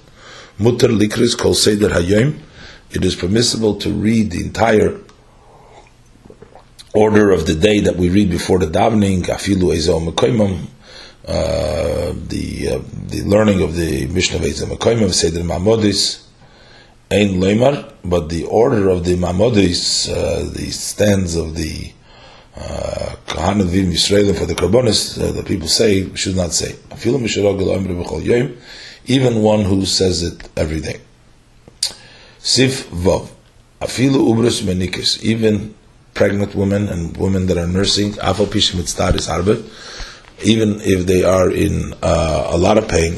It 2.94 3.04
is 3.04 3.14
permissible 3.14 3.74
to 3.76 3.90
read 3.90 4.30
the 4.30 4.42
entire 4.42 4.98
order 6.94 7.30
of 7.30 7.46
the 7.46 7.54
day 7.54 7.80
that 7.80 7.96
we 7.96 8.08
read 8.10 8.30
before 8.30 8.58
the 8.58 8.66
davening, 8.66 9.28
uh, 11.24 12.12
the 12.28 12.68
uh, 12.68 12.80
the 13.06 13.22
learning 13.22 13.62
of 13.62 13.76
the 13.76 14.06
Mishnah 14.06 14.40
Veizel 14.40 14.66
Mekoimim, 14.66 15.12
Seder 15.12 15.40
Mamodis, 15.40 16.26
Ein 17.10 17.40
Leimar, 17.40 17.92
but 18.04 18.28
the 18.28 18.44
order 18.44 18.88
of 18.88 19.04
the 19.04 19.14
Mamodis, 19.14 20.10
uh, 20.10 20.52
the 20.52 20.70
stands 20.70 21.36
of 21.36 21.54
the 21.54 21.92
uh, 22.56 23.16
Kahanim 23.26 23.66
Vim 23.66 23.90
Yisraelim 23.90 24.36
for 24.36 24.46
the 24.46 24.54
Karbonis, 24.54 25.20
uh, 25.22 25.32
the 25.32 25.42
people 25.42 25.68
say, 25.68 26.14
should 26.14 26.36
not 26.36 26.52
say. 26.52 26.76
Even 29.06 29.42
one 29.42 29.64
who 29.64 29.86
says 29.86 30.22
it 30.22 30.48
every 30.56 30.80
day. 30.80 31.00
Sif 32.38 32.90
Vav. 32.90 33.30
Afilu 33.80 34.28
Ubrus 34.28 34.62
Menikis. 34.62 35.22
Even 35.22 35.74
pregnant 36.14 36.54
women 36.54 36.88
and 36.88 37.16
women 37.16 37.46
that 37.46 37.56
are 37.56 37.66
nursing, 37.66 38.14
even 40.44 40.80
if 40.80 41.06
they 41.06 41.24
are 41.24 41.50
in 41.50 41.94
uh, 42.02 42.48
a 42.50 42.58
lot 42.58 42.78
of 42.78 42.88
pain, 42.88 43.14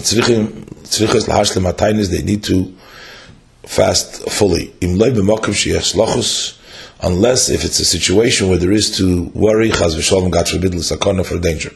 they 2.11 2.23
need 2.23 2.43
to 2.45 2.75
fast 3.67 4.31
fully. 4.31 4.73
Unless 7.01 7.51
if 7.51 7.65
it's 7.65 7.81
a 7.81 7.85
situation 7.85 8.49
where 8.49 8.59
there 8.59 8.73
is 8.73 8.97
to 8.99 9.31
worry, 9.35 9.71
for 9.71 11.39
danger. 11.39 11.73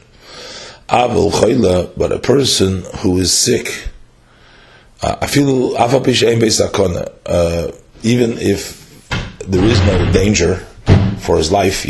But 0.88 2.12
a 2.12 2.18
person 2.18 2.84
who 2.98 3.18
is 3.18 3.32
sick, 3.32 3.88
uh, 5.02 5.16
uh, 7.26 7.72
even 8.02 8.38
if 8.38 8.78
there 9.46 9.64
is 9.64 9.80
no 9.86 10.12
danger 10.12 10.66
for 11.28 11.36
his 11.36 11.52
life, 11.52 11.84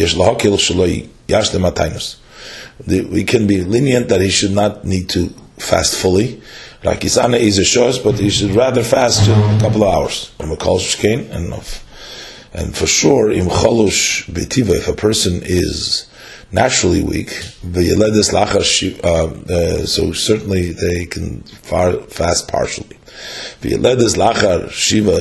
we 3.14 3.24
can 3.24 3.46
be 3.46 3.60
lenient 3.62 4.08
that 4.08 4.20
he 4.20 4.30
should 4.30 4.50
not 4.50 4.84
need 4.84 5.08
to 5.10 5.28
fast 5.58 5.94
fully, 5.94 6.42
like 6.82 7.02
Isana 7.02 7.38
is 7.38 7.58
a 7.58 7.64
short, 7.64 8.00
but 8.02 8.16
he 8.18 8.30
should 8.30 8.50
rather 8.56 8.82
fast 8.82 9.28
a 9.28 9.58
couple 9.60 9.84
of 9.84 9.94
hours. 9.94 10.32
And 10.40 10.58
and 12.52 12.76
for 12.76 12.88
sure, 12.88 13.30
im 13.30 13.46
cholush 13.46 14.28
betiva, 14.28 14.74
if 14.74 14.88
a 14.88 14.92
person 14.92 15.40
is 15.44 16.08
naturally 16.50 17.04
weak, 17.04 17.30
uh, 17.64 17.80
uh, 19.08 19.86
so 19.86 20.12
certainly 20.12 20.72
they 20.72 21.06
can 21.06 21.42
fast 22.18 22.48
partially. 22.48 22.98
shiva 24.70 25.16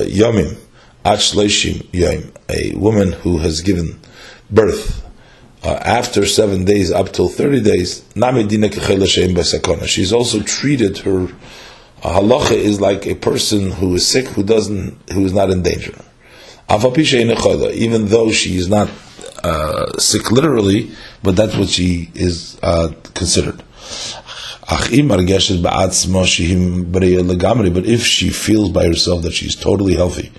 a 2.48 2.74
woman 2.74 3.12
who 3.12 3.38
has 3.38 3.60
given 3.60 4.00
birth 4.50 5.04
uh, 5.62 5.70
after 5.84 6.24
seven 6.26 6.64
days 6.64 6.92
up 6.92 7.12
till 7.12 7.28
30 7.28 7.62
days, 7.62 8.04
she's 9.86 10.12
also 10.12 10.40
treated 10.42 10.98
her 10.98 11.28
uh, 12.02 12.20
halacha 12.20 12.52
is 12.52 12.80
like 12.80 13.06
a 13.06 13.14
person 13.14 13.72
who 13.72 13.94
is 13.96 14.06
sick 14.06 14.26
who 14.28 14.44
doesn't 14.44 14.96
who 15.10 15.24
is 15.24 15.32
not 15.32 15.50
in 15.50 15.62
danger. 15.62 15.94
Even 16.70 18.06
though 18.06 18.30
she 18.30 18.56
is 18.56 18.68
not 18.68 18.88
uh, 19.42 19.98
sick 19.98 20.30
literally, 20.30 20.92
but 21.22 21.34
that's 21.34 21.56
what 21.56 21.68
she 21.68 22.10
is 22.14 22.56
uh, 22.62 22.92
considered. 23.14 23.64
But 24.68 24.92
if 27.86 28.02
she 28.04 28.28
feels 28.28 28.70
by 28.70 28.84
herself 28.86 29.22
that 29.22 29.32
she's 29.32 29.56
totally 29.56 29.94
healthy, 29.94 30.30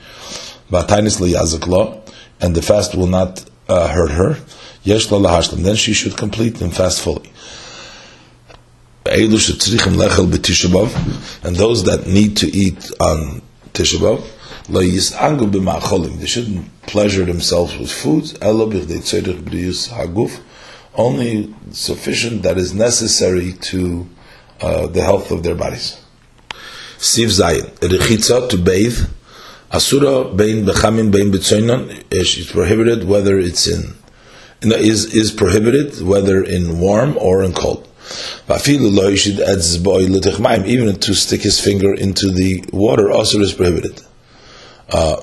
and 2.42 2.56
the 2.56 2.62
fast 2.62 2.96
will 2.96 3.08
not 3.08 3.49
uh, 3.70 3.88
hurt 3.88 4.12
her, 4.12 4.38
then 5.64 5.76
she 5.76 5.94
should 5.94 6.18
complete 6.18 6.60
and 6.62 6.76
fast 6.76 7.02
fully. 7.02 7.32
And 9.06 9.32
those 11.56 11.84
that 11.86 12.04
need 12.08 12.38
to 12.38 12.48
eat 12.48 12.92
on 13.00 13.42
Tisha 13.74 14.00
they 16.20 16.28
shouldn't 16.28 16.82
pleasure 16.84 17.26
themselves 17.26 17.78
with 17.78 17.92
foods. 17.92 18.36
only 20.96 21.54
sufficient 21.72 22.44
that 22.44 22.58
is 22.58 22.74
necessary 22.74 23.54
to 23.54 24.08
uh, 24.62 24.88
the 24.88 25.02
health 25.02 25.32
of 25.32 25.44
their 25.44 25.56
bodies. 25.56 25.98
Siv 26.98 27.28
Zayin, 27.40 27.80
to 28.50 28.58
bathe, 28.58 29.00
Asura 29.72 30.34
bein 30.34 30.66
bechamin 30.66 31.12
bein 31.12 31.32
betzoinon, 31.32 32.04
is 32.12 32.52
prohibited 32.52 33.04
whether 33.08 33.38
it's 33.38 33.68
in 33.68 33.94
is 34.62 35.14
is 35.14 35.32
prohibited 35.32 36.02
whether 36.02 36.44
in 36.44 36.80
warm 36.80 37.18
or 37.18 37.44
in 37.44 37.54
cold. 37.54 37.88
Even 40.66 40.96
to 41.00 41.14
stick 41.14 41.42
his 41.42 41.60
finger 41.60 41.94
into 41.94 42.32
the 42.32 42.64
water 42.74 43.12
also 43.12 43.40
is 43.42 43.54
prohibited. 43.54 44.02
Uh, 44.90 45.18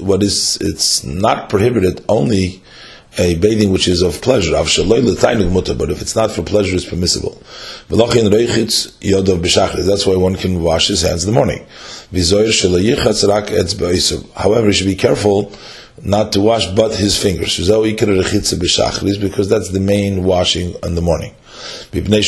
what 0.00 0.22
is 0.22 0.58
it's 0.60 1.04
not 1.04 1.48
prohibited 1.48 2.04
only 2.08 2.62
a 3.18 3.36
bathing 3.36 3.70
which 3.70 3.86
is 3.88 4.02
of 4.02 4.20
pleasure. 4.20 4.52
But 4.52 5.90
if 5.90 6.02
it's 6.02 6.16
not 6.16 6.32
for 6.32 6.42
pleasure, 6.42 6.74
it's 6.74 6.84
permissible. 6.84 7.40
That's 7.88 8.00
why 10.06 10.16
one 10.16 10.34
can 10.36 10.62
wash 10.62 10.88
his 10.88 11.02
hands 11.02 11.24
in 11.24 11.32
the 11.32 11.38
morning. 11.38 11.66
However, 14.34 14.66
he 14.66 14.72
should 14.72 14.86
be 14.86 14.96
careful 14.96 15.52
not 16.02 16.32
to 16.32 16.40
wash 16.40 16.66
but 16.68 16.94
his 16.94 17.16
fingers. 17.16 17.56
Because 17.56 19.48
that's 19.48 19.68
the 19.70 19.80
main 19.80 20.24
washing 20.24 20.74
in 20.82 20.94
the 20.94 21.02
morning. 21.02 21.34
Because 21.92 22.18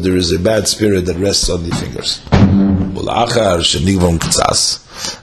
there 0.00 0.16
is 0.16 0.32
a 0.32 0.38
bad 0.38 0.68
spirit 0.68 1.06
that 1.06 1.16
rests 1.16 1.50
on 1.50 1.68
the 1.68 1.74
fingers. 1.74 2.20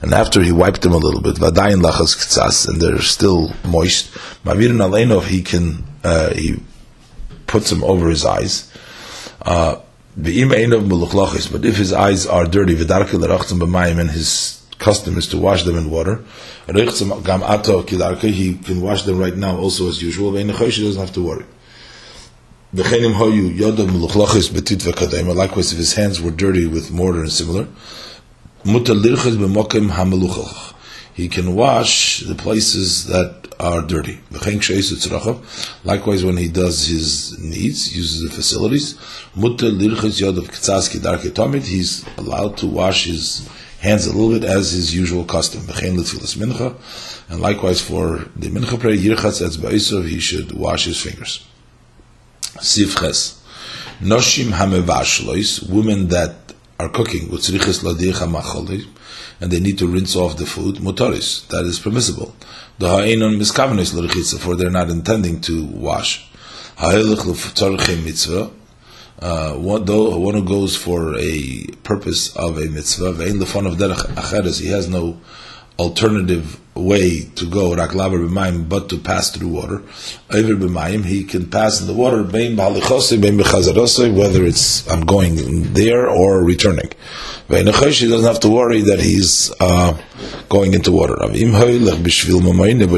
And 0.01 0.13
after 0.13 0.41
he 0.41 0.51
wiped 0.51 0.81
them 0.81 0.93
a 0.93 0.97
little 0.97 1.21
bit, 1.21 1.39
and 1.39 2.81
they're 2.81 3.01
still 3.01 3.51
moist. 3.65 4.11
He 4.45 5.41
can 5.41 5.83
uh, 6.03 6.33
he 6.33 6.59
puts 7.47 7.69
them 7.69 7.83
over 7.83 8.09
his 8.09 8.25
eyes. 8.25 8.71
Uh, 9.41 9.77
but 10.15 11.65
if 11.65 11.75
his 11.77 11.93
eyes 11.93 12.25
are 12.27 12.45
dirty, 12.45 12.75
and 12.75 14.11
his 14.11 14.61
custom 14.77 15.17
is 15.17 15.27
to 15.27 15.37
wash 15.37 15.63
them 15.63 15.77
in 15.77 15.89
water, 15.89 16.23
he 16.67 16.85
can 18.67 18.81
wash 18.81 19.03
them 19.03 19.17
right 19.17 19.35
now 19.35 19.57
also 19.57 19.87
as 19.87 20.01
usual. 20.01 20.35
He 20.35 20.43
doesn't 20.43 20.99
have 20.99 21.13
to 21.13 21.21
worry. 21.21 21.45
Likewise, 22.73 23.21
if 25.71 25.77
his 25.77 25.93
hands 25.93 26.19
were 26.19 26.31
dirty 26.31 26.65
with 26.65 26.91
mortar 26.91 27.21
and 27.21 27.31
similar, 27.31 27.67
he 31.13 31.27
can 31.27 31.55
wash 31.55 32.21
the 32.21 32.33
places 32.33 33.05
that 33.05 33.53
are 33.59 33.83
dirty. 33.83 34.17
Likewise, 35.83 36.25
when 36.25 36.37
he 36.37 36.47
does 36.47 36.87
his 36.87 37.37
needs, 37.37 37.95
uses 37.95 38.23
the 38.23 38.31
facilities, 38.35 38.95
he's 41.67 42.03
allowed 42.17 42.57
to 42.57 42.65
wash 42.65 43.05
his 43.05 43.47
hands 43.81 44.07
a 44.07 44.11
little 44.11 44.31
bit 44.31 44.43
as 44.43 44.71
his 44.71 44.95
usual 44.95 45.25
custom. 45.25 45.61
And 47.29 47.39
likewise 47.39 47.81
for 47.81 48.25
the 48.35 48.49
mincha 48.49 48.79
prayer, 48.79 48.95
he 48.95 50.19
should 50.19 50.53
wash 50.53 50.85
his 50.85 50.99
fingers. 50.99 51.45
Sifches. 52.63 53.39
Noshim 53.99 54.51
hamevashlois, 54.51 55.69
women 55.69 56.07
that 56.07 56.53
are 56.79 56.89
cooking 56.89 57.29
with 57.29 57.47
and 59.41 59.51
they 59.51 59.59
need 59.59 59.77
to 59.77 59.87
rinse 59.87 60.15
off 60.15 60.37
the 60.37 60.45
food, 60.45 60.75
motoris, 60.75 61.45
that 61.49 61.65
is 61.65 61.77
permissible. 61.77 62.33
The 62.79 62.87
ha'enon 62.87 63.33
miskavanis 63.33 63.93
l'rechitza, 63.93 64.39
for 64.39 64.55
they're 64.55 64.71
not 64.71 64.89
intending 64.89 65.41
to 65.41 65.65
wash. 65.65 66.29
Ha'elech 66.77 68.03
mitzvah, 68.05 68.51
uh, 69.19 69.53
one, 69.55 69.85
though, 69.85 70.17
one 70.17 70.35
who 70.35 70.43
goes 70.43 70.75
for 70.75 71.17
a 71.17 71.65
purpose 71.83 72.35
of 72.35 72.57
a 72.57 72.67
mitzvah, 72.67 73.13
ve'in 73.13 73.41
lefon 73.41 73.67
of 73.67 73.77
derech 73.77 74.03
acheres, 74.15 74.59
he 74.59 74.67
has 74.69 74.87
no 74.87 75.19
alternative 75.79 76.59
way 76.75 77.21
to 77.35 77.49
go, 77.49 77.71
raklaver 77.71 78.27
b'mayim, 78.27 78.67
but 78.67 78.89
to 78.89 78.97
pass 78.97 79.29
through 79.29 79.47
water. 79.47 79.83
Over 80.31 80.55
b'mayim, 80.55 81.05
he 81.05 81.23
can 81.23 81.49
pass 81.49 81.81
in 81.81 81.87
the 81.87 81.93
water, 81.93 82.23
bein 82.23 82.55
b'halichosei, 82.55 83.21
bein 83.21 83.37
b'chazarosei, 83.37 84.15
whether 84.15 84.43
it's 84.43 84.89
I'm 84.89 85.05
going 85.05 85.73
there 85.73 86.09
or 86.09 86.43
returning. 86.43 86.89
Ve'in 87.49 87.67
he 87.93 88.07
doesn't 88.07 88.27
have 88.27 88.39
to 88.41 88.49
worry 88.49 88.81
that 88.81 88.99
he's 88.99 89.51
uh, 89.59 90.01
going 90.49 90.73
into 90.73 90.91
water. 90.91 91.15
But 91.19 91.35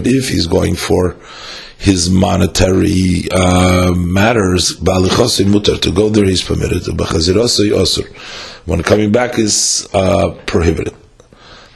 if 0.08 0.29
he's 0.29 0.48
going 0.48 0.75
for 0.75 1.17
his 1.77 2.10
monetary 2.10 3.27
uh, 3.32 3.91
matters, 3.94 4.77
mutar, 4.79 5.82
to 5.82 5.91
go 5.91 6.10
there 6.10 6.25
he's 6.25 6.44
permitted. 6.44 6.84
When 8.65 8.82
coming 8.84 9.12
back 9.12 9.38
is 9.38 9.88
uh, 9.94 10.29
prohibited. 10.46 10.96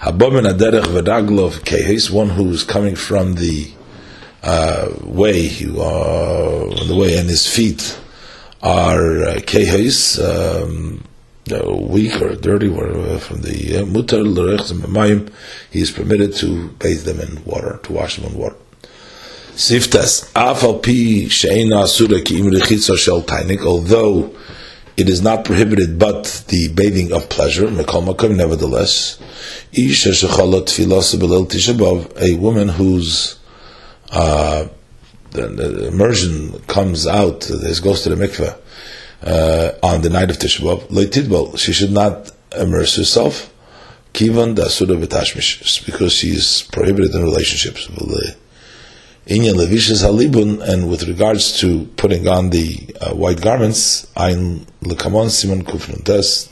Habomin 0.02 0.50
aderech 0.50 0.86
v'raglov 0.86 1.60
kehis, 1.66 2.10
one 2.10 2.30
who's 2.30 2.64
coming 2.64 2.96
from 2.96 3.34
the 3.34 3.70
uh, 4.42 4.88
way, 5.04 5.50
uh, 5.50 6.86
the 6.86 6.96
way, 6.98 7.18
and 7.18 7.28
his 7.28 7.46
feet 7.46 8.00
are 8.64 9.24
uh, 9.24 9.42
um, 10.24 11.04
weak 11.90 12.22
or 12.22 12.36
dirty, 12.36 12.70
from 13.20 13.42
the 13.42 13.80
uh, 13.80 13.84
mutar 13.84 14.24
l'rech 14.24 15.34
he 15.70 15.82
is 15.82 15.92
permitted 15.92 16.34
to 16.34 16.70
bathe 16.80 17.04
them 17.04 17.20
in 17.20 17.44
water, 17.44 17.82
to 17.84 17.92
wash 17.92 18.16
them 18.16 18.32
in 18.32 18.38
water. 18.38 18.56
Siftas, 19.56 20.32
afal 20.32 20.82
pi 20.82 21.28
she'ena 21.28 21.82
asura 21.82 22.22
ki 22.22 22.40
im 22.40 22.54
shel 22.54 23.22
tainik, 23.24 23.66
although 23.66 24.34
it 25.00 25.08
is 25.08 25.22
not 25.22 25.46
prohibited, 25.46 25.98
but 25.98 26.44
the 26.50 26.68
bathing 26.74 27.14
of 27.14 27.30
pleasure, 27.30 27.72
nevertheless, 27.72 29.18
a 32.22 32.36
woman 32.36 32.68
whose 32.68 33.40
uh, 34.12 34.68
the, 35.32 35.48
the, 35.48 35.88
immersion 35.88 36.60
comes 36.68 37.08
out, 37.08 37.42
this 37.42 37.80
goes 37.80 38.02
to 38.02 38.10
the 38.14 38.16
mikveh 38.16 38.58
uh, 39.24 39.72
on 39.84 40.02
the 40.02 40.10
night 40.10 40.30
of 40.32 40.38
Tisha 40.38 40.62
B'av, 40.62 41.58
she 41.58 41.72
should 41.72 41.92
not 41.92 42.32
immerse 42.58 42.96
herself, 42.98 43.54
kivan 44.14 44.56
dasura 44.56 44.98
b'tashmish, 44.98 45.86
because 45.86 46.14
she 46.14 46.30
is 46.30 46.68
prohibited 46.72 47.14
in 47.14 47.24
relationships 47.24 47.88
inyan 49.30 49.56
levishes 49.56 50.02
halibun, 50.04 50.62
and 50.62 50.90
with 50.90 51.04
regards 51.04 51.60
to 51.60 51.86
putting 51.96 52.28
on 52.28 52.50
the 52.50 52.96
uh, 53.00 53.14
white 53.14 53.42
garments, 53.42 54.08
ein 54.18 54.66
lekamon 54.82 55.30
simon 55.30 55.64
kufnun 55.64 56.04
tes, 56.04 56.50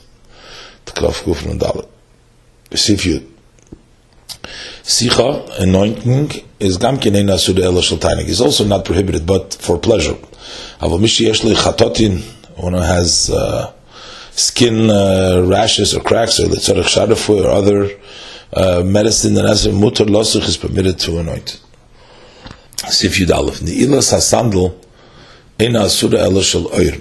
tkaf 0.86 1.24
kufnun 1.24 1.60
dalet. 1.60 1.88
Sif. 2.74 3.24
Sicha, 4.84 5.60
anointing, 5.60 6.32
is 6.60 6.78
gam 6.78 6.98
kinena 6.98 7.38
suda 7.38 7.64
ela 7.64 7.82
shaltainik. 7.82 8.28
Is 8.28 8.40
also 8.40 8.64
not 8.64 8.86
prohibited, 8.86 9.26
but 9.26 9.56
for 9.56 9.78
pleasure. 9.78 10.14
Aval 10.80 11.00
mishi 11.00 11.26
chatotin, 11.26 12.22
one 12.56 12.74
who 12.74 12.80
has 12.80 13.30
uh, 13.30 13.74
skin 14.32 14.90
uh, 14.90 15.44
rashes 15.46 15.94
or 15.94 16.02
cracks, 16.02 16.40
or 16.40 16.46
litzarech 16.46 16.86
shadafu, 16.86 17.44
or 17.44 17.50
other 17.50 18.00
uh, 18.54 18.84
medicine 18.84 19.34
that 19.34 19.46
has 19.46 19.66
a 19.66 19.72
mutar 19.72 20.08
losuch 20.08 20.48
is 20.48 20.56
permitted 20.56 20.98
to 21.00 21.18
anoint. 21.20 21.60
Sif 22.78 23.18
Yud 23.18 23.32
Aleph. 23.32 23.62
Ne'ilas 23.62 24.14
HaSandal 24.14 24.76
Eina 25.60 25.86
Asura 25.86 26.20
Ela 26.20 26.44
Shel 26.44 26.68
Oir. 26.74 26.94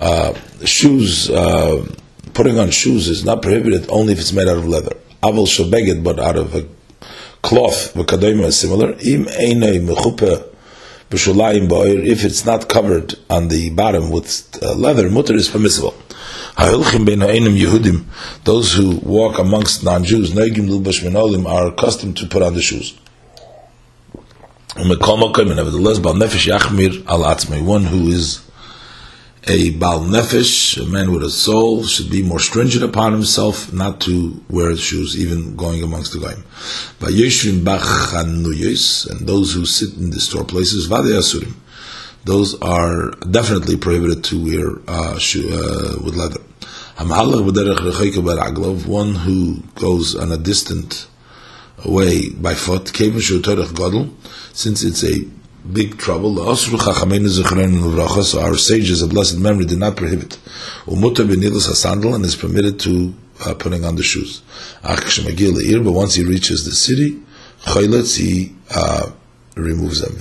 Uh, 0.00 0.34
shoes, 0.64 1.30
uh, 1.30 1.86
putting 2.34 2.58
on 2.58 2.70
shoes 2.70 3.08
is 3.08 3.24
not 3.24 3.42
prohibited 3.42 3.88
only 3.90 4.12
if 4.12 4.18
it's 4.18 4.32
made 4.32 4.48
out 4.48 4.58
of 4.58 4.66
leather. 4.66 4.96
Aval 5.22 5.46
Shobeged, 5.46 6.02
but 6.02 6.18
out 6.18 6.36
of 6.36 6.54
a 6.54 6.66
cloth, 7.42 7.92
V'kadoima 7.94 8.46
is 8.46 8.58
similar. 8.58 8.92
Im 8.92 9.26
Einei 9.26 9.78
Mechupe 9.86 10.42
B'shulayim 11.10 11.68
Ba'oir, 11.68 12.06
if 12.06 12.24
it's 12.24 12.46
not 12.46 12.68
covered 12.68 13.14
on 13.28 13.48
the 13.48 13.70
bottom 13.70 14.10
with 14.10 14.58
uh, 14.62 14.74
leather, 14.74 15.10
mutter 15.10 15.34
is 15.34 15.48
permissible. 15.48 15.94
Those 16.56 16.92
who 18.74 18.96
walk 19.02 19.38
amongst 19.38 19.84
non-Jews, 19.84 20.36
are 20.36 21.66
accustomed 21.68 22.16
to 22.16 22.26
put 22.26 22.42
on 22.42 22.54
the 22.54 22.60
shoes. 22.60 22.98
Nevertheless, 24.76 25.98
Bal 25.98 26.14
Nefesh 26.14 26.46
Yachmir 26.46 27.04
al 27.08 27.24
Atzmei, 27.24 27.60
one 27.64 27.84
who 27.84 28.06
is 28.06 28.40
a 29.48 29.70
Bal 29.70 30.02
Nefesh, 30.02 30.80
a 30.80 30.88
man 30.88 31.10
with 31.12 31.24
a 31.24 31.30
soul, 31.30 31.84
should 31.84 32.08
be 32.08 32.22
more 32.22 32.38
stringent 32.38 32.84
upon 32.84 33.12
himself 33.12 33.72
not 33.72 34.00
to 34.02 34.40
wear 34.48 34.76
shoes, 34.76 35.18
even 35.20 35.56
going 35.56 35.82
amongst 35.82 36.12
the 36.12 36.20
Goyim. 36.20 36.44
Vayeshvim 37.00 37.64
Bachanuyos, 37.64 39.10
and 39.10 39.26
those 39.26 39.52
who 39.52 39.66
sit 39.66 39.94
in 39.94 40.10
the 40.10 40.20
store 40.20 40.44
places, 40.44 40.86
Vade 40.86 41.16
Asurim, 41.16 41.54
those 42.24 42.60
are 42.62 43.10
definitely 43.30 43.76
prohibited 43.76 44.22
to 44.24 44.44
wear 44.44 44.78
uh, 44.86 45.18
shoe, 45.18 45.48
uh, 45.52 45.96
with 46.04 46.14
leather. 46.14 46.40
One 48.86 49.14
who 49.14 49.62
goes 49.74 50.14
on 50.14 50.30
a 50.30 50.36
distant 50.36 51.08
away 51.84 52.30
by 52.30 52.54
foot, 52.54 52.92
since 54.52 54.82
it's 54.82 55.04
a 55.04 55.24
big 55.72 55.98
trouble. 55.98 56.36
So 56.54 58.40
our 58.40 58.56
sages 58.56 59.02
of 59.02 59.10
blessed 59.10 59.38
memory 59.38 59.66
did 59.66 59.78
not 59.78 59.96
prohibit. 59.96 60.38
and 60.86 62.24
is 62.24 62.36
permitted 62.36 62.80
to 62.80 63.14
uh, 63.44 63.54
putting 63.54 63.84
on 63.84 63.96
the 63.96 64.02
shoes. 64.02 64.42
But 64.82 65.92
once 65.92 66.14
he 66.14 66.24
reaches 66.24 66.64
the 66.64 66.72
city, 66.72 67.22
he 68.16 68.54
uh, 68.74 69.10
removes 69.56 70.00
them. 70.00 70.16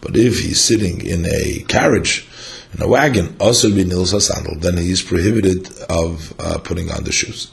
But 0.00 0.16
if 0.16 0.40
he's 0.40 0.60
sitting 0.60 1.06
in 1.06 1.26
a 1.26 1.64
carriage, 1.66 2.28
in 2.74 2.82
a 2.82 2.88
wagon, 2.88 3.36
also 3.40 3.70
be 3.70 3.84
sandal, 4.20 4.56
then 4.58 4.76
he 4.76 4.90
is 4.90 5.02
prohibited 5.02 5.68
of 5.88 6.34
uh, 6.38 6.58
putting 6.58 6.90
on 6.90 7.04
the 7.04 7.12
shoes. 7.12 7.50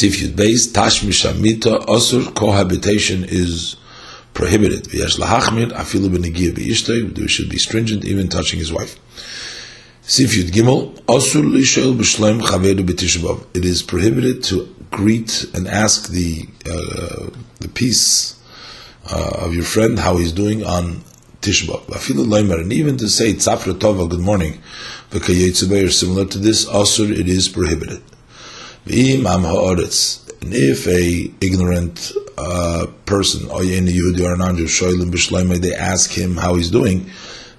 You 0.00 0.30
base 0.30 0.72
tashmish 0.72 1.30
amita 1.30 1.78
asur 1.86 2.34
cohabitation 2.34 3.24
is 3.24 3.76
prohibited. 4.32 4.84
V'yesh 4.84 5.18
lahachmir 5.18 5.70
afilu 5.70 6.08
b'negia 6.08 6.52
b'ishtay. 6.52 7.16
We 7.16 7.28
should 7.28 7.50
be 7.50 7.58
stringent 7.58 8.04
even 8.04 8.28
touching 8.28 8.58
his 8.58 8.72
wife. 8.72 8.98
Sif 10.00 10.32
Yud 10.32 10.50
Gimel 10.50 10.98
Asur 11.02 11.44
Lishol 11.44 11.94
B'Shleim 11.94 12.40
Chavedu 12.40 12.80
B'Tishabav. 12.80 13.46
It 13.54 13.64
is 13.64 13.82
prohibited 13.82 14.42
to 14.44 14.74
greet 14.90 15.44
and 15.54 15.68
ask 15.68 16.08
the 16.08 16.48
uh, 16.66 17.30
the 17.60 17.68
peace 17.68 18.40
uh, 19.08 19.44
of 19.44 19.54
your 19.54 19.64
friend 19.64 19.98
how 19.98 20.16
he's 20.16 20.32
doing 20.32 20.64
on 20.64 21.04
Tishbav. 21.42 21.84
Afilu 21.86 22.24
Leimer, 22.24 22.60
and 22.60 22.72
even 22.72 22.96
to 22.96 23.08
say 23.08 23.34
Tzafra 23.34 23.74
Tova, 23.74 24.08
good 24.08 24.20
morning, 24.20 24.60
V'Kayetzubayr, 25.10 25.92
similar 25.92 26.24
to 26.24 26.38
this, 26.38 26.64
Asur, 26.64 27.10
it 27.10 27.28
is 27.28 27.48
prohibited. 27.48 28.02
V'im 28.86 29.26
Am 29.26 29.42
Ha'aretz. 29.42 30.20
And 30.42 30.54
if 30.54 30.86
a 30.88 31.30
ignorant 31.40 32.12
uh, 32.36 32.86
person, 33.06 33.48
a 33.48 33.60
Yehudi 33.60 34.20
or 34.20 34.36
B'Shleim, 34.36 35.60
they 35.60 35.74
ask 35.74 36.10
him 36.10 36.36
how 36.36 36.54
he's 36.54 36.70
doing, 36.70 37.06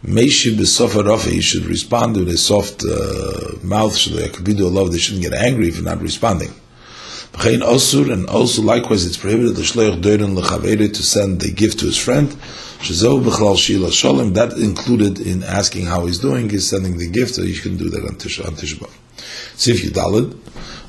he 0.05 0.29
should 0.29 0.59
respond 1.65 2.17
with 2.17 2.27
a 2.27 2.38
soft 2.38 2.83
uh, 2.83 3.55
mouth. 3.65 3.95
love. 4.69 4.91
They 4.91 4.97
shouldn't 4.97 5.23
get 5.23 5.33
angry 5.33 5.69
if 5.69 5.75
you're 5.75 5.86
not 5.86 6.01
responding. 6.01 6.53
And 7.39 7.63
also 7.63 8.03
likewise 8.62 9.05
it's 9.05 9.15
prohibited 9.17 9.55
to 9.55 9.63
send 11.03 11.39
the 11.39 11.53
gift 11.55 11.79
to 11.79 11.86
his 11.86 11.97
friend. 11.97 12.31
That 12.31 14.55
included 14.62 15.19
in 15.25 15.43
asking 15.43 15.86
how 15.86 16.05
he's 16.05 16.19
doing 16.19 16.51
is 16.51 16.69
sending 16.69 16.97
the 16.97 17.07
gift. 17.09 17.36
So 17.36 17.43
you 17.43 17.62
can 17.62 17.77
do 17.77 17.89
that 17.89 18.03
on 18.03 18.17
Tishba. 18.17 18.89
Sif 19.55 19.83
Yudalid. 19.83 20.38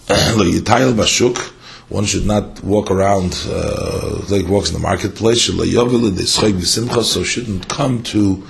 One 1.88 2.04
should 2.04 2.26
not 2.26 2.62
walk 2.64 2.90
around 2.90 3.46
uh, 3.48 4.22
like 4.28 4.46
walks 4.48 4.68
in 4.68 4.74
the 4.74 4.80
marketplace. 4.80 5.44
So 7.12 7.22
shouldn't 7.24 7.68
come 7.68 8.02
to 8.04 8.44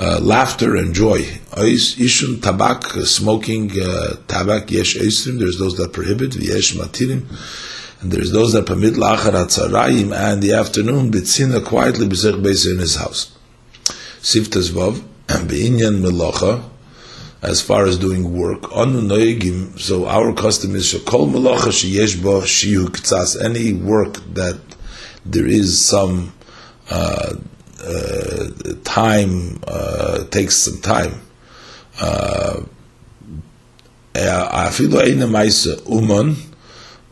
uh, 0.00 0.20
laughter 0.22 0.76
and 0.76 0.94
joy. 0.94 1.18
Ishun 1.18 2.36
tabak, 2.36 2.96
uh, 2.96 3.04
smoking 3.04 3.70
uh, 3.72 4.16
tabak, 4.28 4.70
yesh 4.70 4.96
eisrim, 4.96 5.38
there's 5.38 5.58
those 5.58 5.76
that 5.76 5.92
prohibit, 5.92 6.36
yesh 6.36 6.74
matirim, 6.74 7.24
and 8.00 8.12
there's 8.12 8.30
those 8.30 8.52
that 8.52 8.66
permit 8.66 8.94
lachar 8.94 9.32
atzarayim, 9.32 10.14
and 10.14 10.42
the 10.42 10.52
afternoon, 10.52 11.10
bitzina 11.10 11.64
quietly 11.64 12.06
bezech 12.06 12.40
beis 12.40 12.70
in 12.70 12.78
his 12.78 12.94
house. 12.94 13.36
Siftas 14.20 14.70
vav, 14.70 15.02
be'inyan 15.48 16.00
melacha, 16.00 16.62
as 17.42 17.62
far 17.62 17.86
as 17.86 17.98
doing 17.98 18.36
work, 18.36 18.64
anu 18.74 19.00
noyegim, 19.00 19.78
so 19.78 20.06
our 20.06 20.32
custom 20.32 20.74
is 20.74 20.92
shekol 20.92 21.30
melacha 21.30 21.70
sheyesh 21.70 22.20
bo 22.22 22.40
shihu 22.40 22.86
ktsas, 22.86 23.42
any 23.42 23.72
work 23.72 24.14
that 24.34 24.58
there 25.24 25.46
is 25.46 25.84
some 25.84 26.32
uh, 26.90 27.34
uh, 27.84 28.48
time 28.84 29.60
uh, 29.68 30.24
takes 30.24 30.56
some 30.56 30.80
time. 30.80 31.20
Uh, 32.00 32.62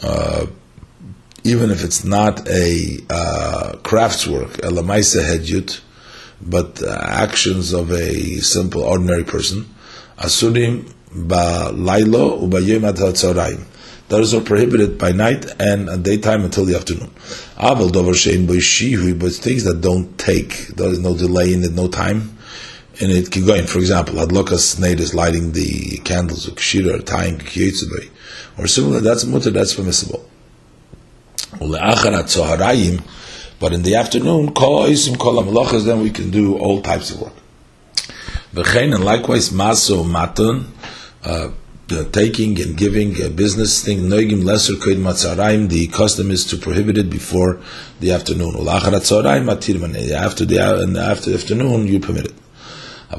uh, 0.03 0.47
even 1.45 1.71
if 1.71 1.85
it's 1.85 2.05
not 2.05 2.49
a 2.49 2.99
uh, 3.09 3.73
craftswork, 3.83 4.57
elamaisa 4.63 5.23
hedyut, 5.23 5.81
but 6.41 6.83
uh, 6.83 6.99
actions 7.03 7.73
of 7.73 7.93
a 7.93 8.39
simple, 8.39 8.83
ordinary 8.83 9.23
person, 9.23 9.67
asurim 10.19 10.93
ba 11.13 11.71
lailo 11.73 12.43
ubayem 12.43 12.85
those 14.09 14.35
are 14.35 14.41
prohibited 14.41 14.99
by 14.99 15.11
night 15.11 15.47
and 15.61 16.05
daytime 16.05 16.45
until 16.45 16.65
the 16.65 16.77
afternoon. 16.77 17.11
Aval 17.57 17.91
dover 17.91 18.13
shein 18.13 18.47
but 19.19 19.33
things 19.33 19.65
that 19.65 19.81
don't 19.81 20.17
take, 20.17 20.69
there 20.69 20.91
is 20.91 21.01
no 21.01 21.17
delay 21.17 21.53
in 21.53 21.65
it, 21.65 21.73
no 21.73 21.89
time, 21.89 22.39
and 23.01 23.11
it 23.11 23.33
can 23.33 23.45
go 23.45 23.55
in. 23.55 23.67
For 23.67 23.79
example, 23.79 24.15
adlokas 24.15 24.79
neid 24.79 25.01
is 25.01 25.13
lighting 25.13 25.53
the 25.53 25.99
candles, 26.05 26.47
or 26.47 26.53
kshira, 26.53 27.01
or 27.01 27.03
tying 27.03 27.39
kiyetzubay, 27.39 28.11
or 28.59 28.69
similar. 28.69 29.01
That's 29.01 29.25
mutter. 29.25 29.51
That's 29.51 29.75
permissible. 29.75 30.25
But 33.59 33.73
in 33.73 33.83
the 33.83 33.97
afternoon, 33.97 34.55
then 35.85 36.01
we 36.01 36.11
can 36.11 36.31
do 36.31 36.59
all 36.59 36.81
types 36.81 37.11
of 37.11 37.23
work. 37.23 37.33
V'chein 38.57 38.95
and 38.95 39.05
likewise 39.05 39.53
maso 39.53 40.03
maton. 40.03 40.65
Uh, 41.23 41.51
uh, 41.93 42.03
taking 42.11 42.61
and 42.61 42.77
giving 42.77 43.23
a 43.23 43.29
business 43.29 43.85
thing, 43.85 44.01
noigim 44.01 44.43
lesser 44.43 44.73
koid 44.73 44.97
matzarayim, 44.97 45.69
the 45.69 45.87
custom 45.89 46.33
is 46.33 46.45
to 46.45 46.57
prohibit 46.57 46.99
it 46.99 47.09
before 47.09 47.61
the 48.01 48.11
afternoon. 48.11 48.57
After 48.67 48.91
the, 50.45 50.81
and 50.83 50.97
after 50.97 51.31
the 51.31 51.37
afternoon, 51.37 51.87
you 51.87 52.01
permit 52.01 52.25
it. 52.25 52.35
A 53.09 53.19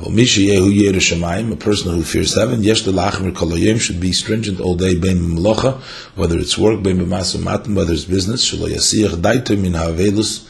person 1.56 1.94
who 1.94 2.04
fears 2.04 2.36
heaven, 2.36 2.62
yesh 2.62 2.84
koloyim 2.84 3.80
should 3.80 4.02
be 4.02 4.12
stringent 4.12 4.60
all 4.60 4.76
day, 4.76 4.96
bein 4.96 5.20
mlocha, 5.20 5.80
whether 6.16 6.38
it's 6.38 6.58
work, 6.58 6.84
bein 6.84 6.98
b'masu 6.98 7.74
whether 7.74 7.94
it's 7.94 8.04
business, 8.04 8.44
shelo 8.52 8.68
yasiyach 8.68 9.22
daitu 9.22 9.58
min 9.58 9.76
ha'avelus, 9.76 10.46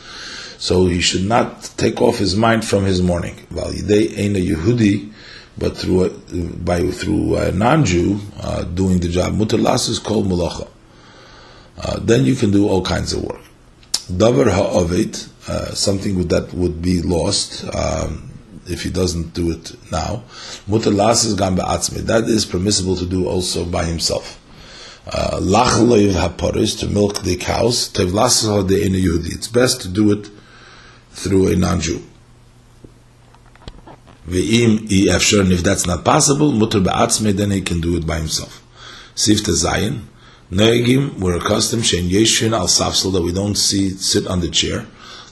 so 0.57 0.87
he 0.87 1.01
should 1.01 1.25
not 1.25 1.71
take 1.77 2.01
off 2.01 2.17
his 2.17 2.35
mind 2.35 2.65
from 2.65 2.83
his 2.83 3.01
morning. 3.01 3.45
While 3.49 3.71
yidei 3.71 4.17
ein 4.17 4.35
a 4.35 4.39
Yehudi, 4.39 5.11
but 5.57 5.77
through 5.77 6.05
a, 6.05 6.09
by 6.09 6.89
through 6.91 7.37
a 7.37 7.51
non-Jew 7.51 8.19
uh, 8.39 8.63
doing 8.63 8.99
the 8.99 9.09
job, 9.09 9.33
mutalas 9.33 9.89
is 9.89 9.99
called 9.99 10.27
mulacha. 10.27 10.67
Uh, 11.77 11.99
then 11.99 12.25
you 12.25 12.35
can 12.35 12.51
do 12.51 12.67
all 12.67 12.81
kinds 12.83 13.13
of 13.13 13.23
work. 13.23 13.41
Davar 14.11 14.51
ha'avit, 14.51 15.27
uh, 15.47 15.73
something 15.73 16.27
that 16.27 16.53
would 16.53 16.81
be 16.81 17.01
lost 17.01 17.63
um, 17.75 18.31
if 18.67 18.83
he 18.83 18.89
doesn't 18.89 19.33
do 19.33 19.51
it 19.51 19.75
now. 19.91 20.23
Mutalas 20.67 21.25
is 21.25 21.35
gam 21.35 21.55
That 21.55 22.23
is 22.27 22.45
permissible 22.45 22.95
to 22.95 23.05
do 23.05 23.27
also 23.27 23.63
by 23.65 23.85
himself. 23.85 24.39
Uh, 25.05 25.39
Lachleiv 25.39 26.13
haparis 26.13 26.79
to 26.79 26.87
milk 26.87 27.21
the 27.21 27.37
cows. 27.37 27.89
Tevlas 27.89 28.43
It's 29.33 29.47
best 29.47 29.81
to 29.81 29.87
do 29.87 30.11
it 30.11 30.29
through 31.17 31.51
a 31.51 31.55
non-Jew. 31.55 32.01
Ve'im 34.27 34.87
efshar, 34.87 35.41
and 35.41 35.51
if 35.51 35.63
that's 35.63 35.87
not 35.87 36.05
possible, 36.05 36.51
mutter 36.51 36.79
be'atzme, 36.79 37.31
then 37.35 37.51
he 37.51 37.61
can 37.61 37.81
do 37.81 37.97
it 37.97 38.05
by 38.05 38.17
himself. 38.17 38.63
Sifta 39.15 39.51
Zayin, 39.51 40.01
Noegim, 40.51 41.17
we're 41.19 41.37
accustomed, 41.37 41.83
shein 41.83 42.07
yeshin 42.09 42.53
al 42.53 42.67
safsel, 42.67 43.11
that 43.13 43.23
we 43.23 43.33
don't 43.33 43.55
see, 43.55 43.89
sit 43.89 44.27
on 44.27 44.41
the 44.41 44.49
chair, 44.49 44.85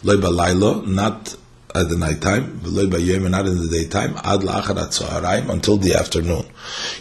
loy 0.04 0.16
balaylo, 0.16 0.86
not 0.88 1.36
at 1.76 1.90
the 1.90 1.98
night 1.98 2.22
time, 2.22 2.62
loy 2.64 2.86
bayom, 2.86 3.30
not 3.30 3.46
in 3.46 3.60
the 3.62 3.68
daytime, 3.68 4.16
ad 4.24 4.42
la'achar 4.42 4.78
at 4.78 5.50
until 5.50 5.78
the 5.78 5.94
afternoon. 5.94 6.46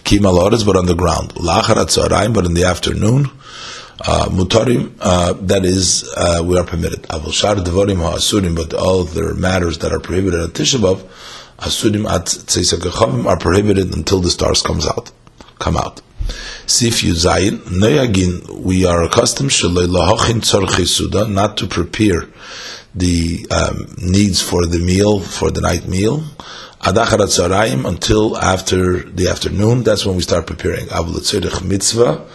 Kim 0.03 0.25
aloris, 0.25 0.67
but 0.67 0.77
on 0.77 0.87
the 0.87 0.95
ground. 0.95 1.33
La'achar 1.37 1.77
at 1.77 2.35
but 2.35 2.45
in 2.45 2.55
the 2.55 2.65
afternoon, 2.65 3.31
mutarim, 4.31 4.93
uh, 5.01 5.35
that 5.43 5.65
is, 5.65 6.05
uh, 6.17 6.43
we 6.45 6.59
are 6.59 6.65
permitted. 6.65 7.03
Avol 7.05 7.33
shar 7.33 7.55
devorim 7.55 7.99
ha'asurim, 7.99 8.57
but 8.57 8.75
all 8.75 9.05
the 9.05 9.35
matters 9.35 9.79
that 9.79 9.93
are 9.93 10.01
prohibited 10.01 10.41
at 10.41 10.51
Tishabov, 10.51 11.07
Asurim 11.59 12.11
at 12.11 12.27
Tzeisakachavim 12.27 13.27
are 13.27 13.39
prohibited 13.39 13.95
until 13.95 14.21
the 14.21 14.31
stars 14.31 14.63
comes 14.63 14.87
out, 14.87 15.13
come 15.59 15.77
out. 15.77 16.01
Sif 16.67 17.03
Yuzayin, 17.03 17.59
Noyagin, 17.59 18.49
we 18.61 18.85
are 18.85 19.05
accustomed 19.05 19.53
not 21.31 21.57
to 21.59 21.67
prepare 21.67 22.27
the 22.95 23.47
um, 23.51 23.95
needs 23.99 24.41
for 24.41 24.67
the 24.67 24.79
meal, 24.79 25.21
for 25.21 25.51
the 25.51 25.61
night 25.61 25.87
meal. 25.87 26.25
Until 26.87 28.37
after 28.39 29.03
the 29.03 29.29
afternoon, 29.29 29.83
that's 29.83 30.05
when 30.05 30.17
we 30.17 30.23
start 30.23 30.47
preparing. 30.47 30.87
Mitzvah, 31.65 32.27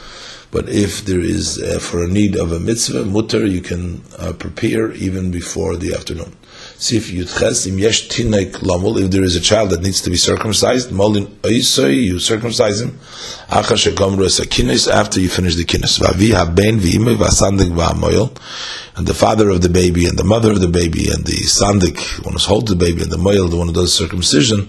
but 0.52 0.68
if 0.70 1.06
there 1.06 1.20
is 1.20 1.62
uh, 1.62 1.80
for 1.80 2.04
a 2.04 2.08
need 2.08 2.36
of 2.36 2.52
a 2.52 2.60
mitzvah, 2.60 3.06
mutter, 3.06 3.46
you 3.46 3.62
can 3.62 4.02
uh, 4.18 4.34
prepare 4.34 4.92
even 4.94 5.32
before 5.32 5.76
the 5.76 5.94
afternoon. 5.94 6.36
Sif 6.82 7.12
Yudches, 7.12 7.68
Im 7.68 7.78
Yesh 7.78 8.08
Tinek 8.08 8.54
Lamul, 8.62 9.04
if 9.04 9.12
there 9.12 9.22
is 9.22 9.36
a 9.36 9.42
child 9.42 9.72
that 9.72 9.82
needs 9.82 10.00
to 10.00 10.10
be 10.10 10.16
circumcised, 10.16 10.94
Molin 10.94 11.28
Oisoy, 11.42 12.04
you 12.04 12.20
circumcise 12.20 12.80
him, 12.80 12.92
Acha 13.50 13.76
Shekomru 13.76 14.24
Esakinis, 14.26 14.90
after 14.90 15.20
you 15.20 15.28
finish 15.28 15.56
the 15.56 15.66
kinis. 15.66 16.00
Vavi 16.00 16.32
Haben 16.32 16.80
Vime 16.80 17.18
Vasandik 17.18 17.70
Vamoyel, 17.76 18.32
and 18.96 19.06
the 19.06 19.14
father 19.14 19.50
of 19.50 19.62
the 19.62 19.68
baby, 19.68 20.06
and 20.06 20.18
the 20.18 20.24
mother 20.24 20.54
of 20.54 20.62
the 20.62 20.70
baby, 20.70 21.10
and 21.12 21.26
the 21.26 21.34
Sandik, 21.34 22.24
one 22.24 22.36
who 22.36 22.40
holds 22.40 22.70
the 22.70 22.78
baby, 22.78 23.02
and 23.02 23.12
the 23.12 23.18
Moyel, 23.18 23.50
the 23.50 23.58
one 23.58 23.68
who 23.68 23.74
does 23.74 23.94
circumcision, 23.94 24.60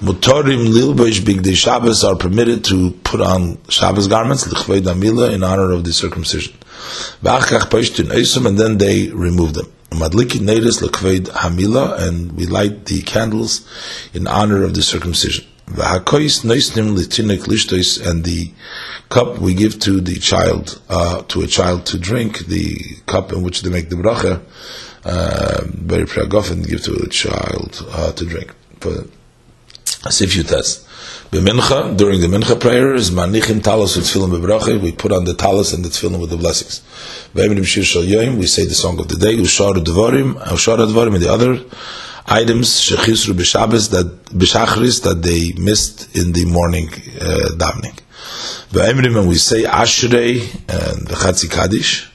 Mutorim 0.00 0.72
Lilboish 0.72 1.20
Bigdi 1.20 1.54
Shabbos 1.54 2.02
are 2.02 2.16
permitted 2.16 2.64
to 2.64 2.92
put 3.04 3.20
on 3.20 3.58
Shabbos 3.68 4.08
garments, 4.08 4.48
Lichvei 4.48 4.80
Damila, 4.80 5.30
in 5.34 5.44
honor 5.44 5.72
of 5.72 5.84
the 5.84 5.92
circumcision. 5.92 6.54
And 7.22 8.58
then 8.58 8.78
they 8.78 9.08
remove 9.10 9.52
them. 9.52 9.70
Madliki 9.94 10.40
Neiris 10.40 10.80
Lekved 10.80 11.28
Hamila, 11.28 12.00
and 12.00 12.32
we 12.32 12.46
light 12.46 12.86
the 12.86 13.02
candles 13.02 13.66
in 14.14 14.26
honor 14.26 14.64
of 14.64 14.74
the 14.74 14.82
circumcision. 14.82 15.44
V'hakois 15.66 16.44
noisnim 16.44 16.96
litinik 16.96 17.46
lishtois, 17.46 18.04
and 18.06 18.24
the 18.24 18.52
cup 19.08 19.38
we 19.38 19.54
give 19.54 19.78
to 19.80 20.00
the 20.00 20.16
child, 20.16 20.80
uh, 20.88 21.22
to 21.22 21.42
a 21.42 21.46
child 21.46 21.86
to 21.86 21.98
drink, 21.98 22.46
the 22.46 22.76
cup 23.06 23.32
in 23.32 23.42
which 23.42 23.62
they 23.62 23.70
make 23.70 23.88
the 23.88 23.96
bracha, 23.96 24.42
uh, 25.04 25.64
very 25.66 26.06
and 26.50 26.66
give 26.66 26.82
to 26.82 26.94
a 26.94 27.08
child 27.08 27.84
uh, 27.90 28.12
to 28.12 28.24
drink. 28.24 28.54
For, 28.80 29.04
if 30.20 30.36
you 30.36 30.42
test. 30.42 30.86
B'mincha, 31.32 31.96
during 31.96 32.20
the 32.20 32.26
mincha 32.26 32.60
prayer, 32.60 32.92
is 32.92 33.10
manichim 33.10 33.60
talos 33.60 33.96
with 33.96 34.04
tefillin 34.04 34.38
bebracha. 34.38 34.78
We 34.78 34.92
put 34.92 35.12
on 35.12 35.24
the 35.24 35.32
talos 35.32 35.72
and 35.72 35.82
the 35.82 35.88
tefillin 35.88 36.20
with 36.20 36.28
the 36.28 36.36
blessings. 36.36 36.82
V'eminim 37.34 37.64
shir 37.64 37.82
shal 37.82 38.02
yoyim, 38.02 38.36
we 38.36 38.46
say 38.46 38.66
the 38.66 38.74
song 38.74 39.00
of 39.00 39.08
the 39.08 39.16
day. 39.16 39.34
Ushar 39.36 39.72
dvarim, 39.82 40.34
ushar 40.34 40.76
dvarim, 40.76 41.14
and 41.14 41.22
the 41.22 41.32
other 41.32 41.54
items 42.26 42.68
shechisru 42.68 43.32
b'shabbos 43.32 43.92
that 43.92 44.26
b'shachris 44.26 45.04
that 45.04 45.22
they 45.22 45.54
missed 45.54 46.14
in 46.14 46.32
the 46.32 46.44
morning 46.44 46.88
uh, 46.88 47.48
davening. 47.56 47.98
V'eminim, 48.68 49.18
and 49.18 49.26
we 49.26 49.36
say 49.36 49.62
ashrei 49.62 50.42
and 50.68 51.08
v'chatzi 51.08 51.50
kaddish. 51.50 52.12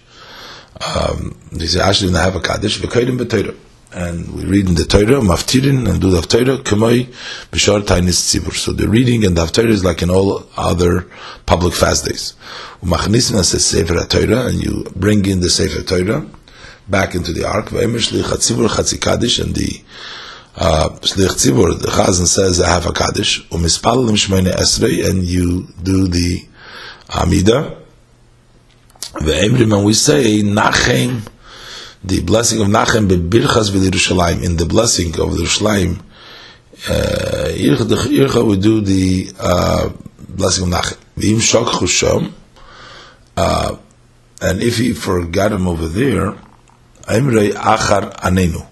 Um, 0.95 1.35
they 1.51 1.65
say 1.65 1.79
ashrei 1.79 2.09
and 2.09 2.17
have 2.17 2.35
a 2.35 2.39
kaddish. 2.39 2.77
V'kaydim 2.77 3.17
b'teirah 3.17 3.57
and 3.93 4.33
we 4.35 4.45
read 4.45 4.67
in 4.67 4.75
the 4.75 4.83
Torah, 4.83 5.21
maftirin, 5.21 5.89
and 5.89 6.01
do 6.01 6.11
the 6.11 6.21
Torah, 6.21 6.57
kamoi, 6.57 7.05
b'shar 7.51 7.81
tainis 7.81 8.19
tzibur. 8.27 8.53
So 8.53 8.73
the 8.73 8.87
reading 8.87 9.25
and 9.25 9.37
the 9.37 9.45
Torah 9.45 9.69
is 9.69 9.83
like 9.83 10.01
in 10.01 10.09
all 10.09 10.45
other 10.57 11.09
public 11.45 11.73
fast 11.73 12.05
days. 12.05 12.33
Umachnisim 12.81 13.43
says 13.43 13.65
Sefer 13.65 14.05
Torah, 14.05 14.47
and 14.47 14.61
you 14.61 14.85
bring 14.95 15.25
in 15.25 15.39
the 15.39 15.49
Sefer 15.49 15.83
Torah 15.83 16.27
back 16.87 17.15
into 17.15 17.31
the 17.33 17.45
ark. 17.45 17.67
V'emer 17.67 17.97
shlich 17.97 18.23
tzibur 18.23 18.67
chatzi 18.67 18.99
kaddish, 19.01 19.39
and 19.39 19.55
the 19.55 19.81
uh, 20.55 20.89
shlich 21.01 21.35
tzibur, 21.35 21.79
the 21.79 21.87
Chazan 21.87 22.27
says, 22.27 22.61
I 22.61 22.69
have 22.69 22.85
a 22.85 22.91
kaddish. 22.91 23.47
Umispal 23.49 24.07
shmeine 24.11 24.53
esrei, 24.53 25.09
and 25.09 25.23
you 25.23 25.67
do 25.81 26.07
the 26.07 26.45
Amida. 27.15 27.77
V'emrim, 29.13 29.75
and 29.75 29.85
we 29.85 29.93
say, 29.93 30.41
nachem, 30.43 31.27
the 32.03 32.21
blessing 32.23 32.61
of 32.61 32.67
Nachem 32.67 33.07
bebirchas 33.07 33.71
v'Yerushalayim 33.71 34.43
in 34.43 34.57
the 34.57 34.65
blessing 34.65 35.09
of 35.19 35.29
Yerushalayim. 35.29 36.01
Uh, 36.89 38.43
we 38.45 38.57
do 38.57 38.81
the 38.81 39.31
uh, 39.39 39.89
blessing 40.29 40.65
of 40.65 40.69
Nachem. 40.73 40.97
V'im 41.17 41.37
shok 41.37 41.65
chusham, 41.65 42.31
uh, 43.35 43.75
and 44.41 44.61
if 44.61 44.77
he 44.77 44.93
forgot 44.93 45.51
him 45.51 45.67
over 45.67 45.87
there, 45.87 46.35
Imrei 47.07 47.51
achar 47.53 48.13
anenu. 48.17 48.65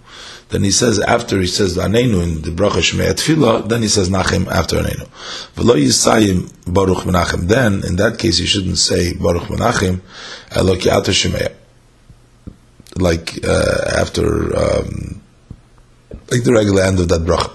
Then 0.50 0.64
he 0.64 0.72
says 0.72 1.00
after 1.00 1.40
he 1.40 1.48
says 1.48 1.78
anenu 1.78 2.22
in 2.22 2.42
the 2.42 2.52
bracha 2.52 2.82
shmei 2.82 3.12
tefillah, 3.14 3.68
then 3.68 3.82
he 3.82 3.88
says 3.88 4.10
nachem 4.10 4.48
after 4.48 4.78
anenu. 4.78 5.08
V'lo 5.56 5.76
yisayim 5.76 6.52
baruch 6.72 7.06
menachem. 7.06 7.48
Then 7.48 7.84
in 7.84 7.96
that 7.96 8.20
case 8.20 8.40
you 8.40 8.46
shouldn't 8.46 8.78
say 8.78 9.14
baruch 9.14 9.44
menachem, 9.44 10.02
elo 10.52 10.76
ki 10.76 10.90
ato 10.90 11.12
like 12.98 13.40
uh, 13.46 14.00
after 14.00 14.56
um, 14.56 15.22
like 16.32 16.44
the 16.44 16.54
regular 16.54 16.84
end 16.84 17.00
of 17.00 17.10
that 17.10 17.22
bracha. 17.22 17.52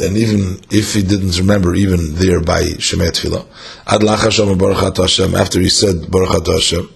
And 0.00 0.16
even 0.16 0.60
if 0.70 0.94
he 0.94 1.02
didn't 1.02 1.38
remember, 1.38 1.74
even 1.74 2.14
there 2.14 2.40
by 2.40 2.62
Shemay 2.62 3.10
Tefillah, 3.10 3.46
Ad 3.86 4.00
Lacha 4.00 4.58
Baruch 4.58 4.96
Hashem, 4.96 5.34
after 5.34 5.60
he 5.60 5.68
said 5.68 6.10
Baruch 6.10 6.46
Hashem, 6.46 6.90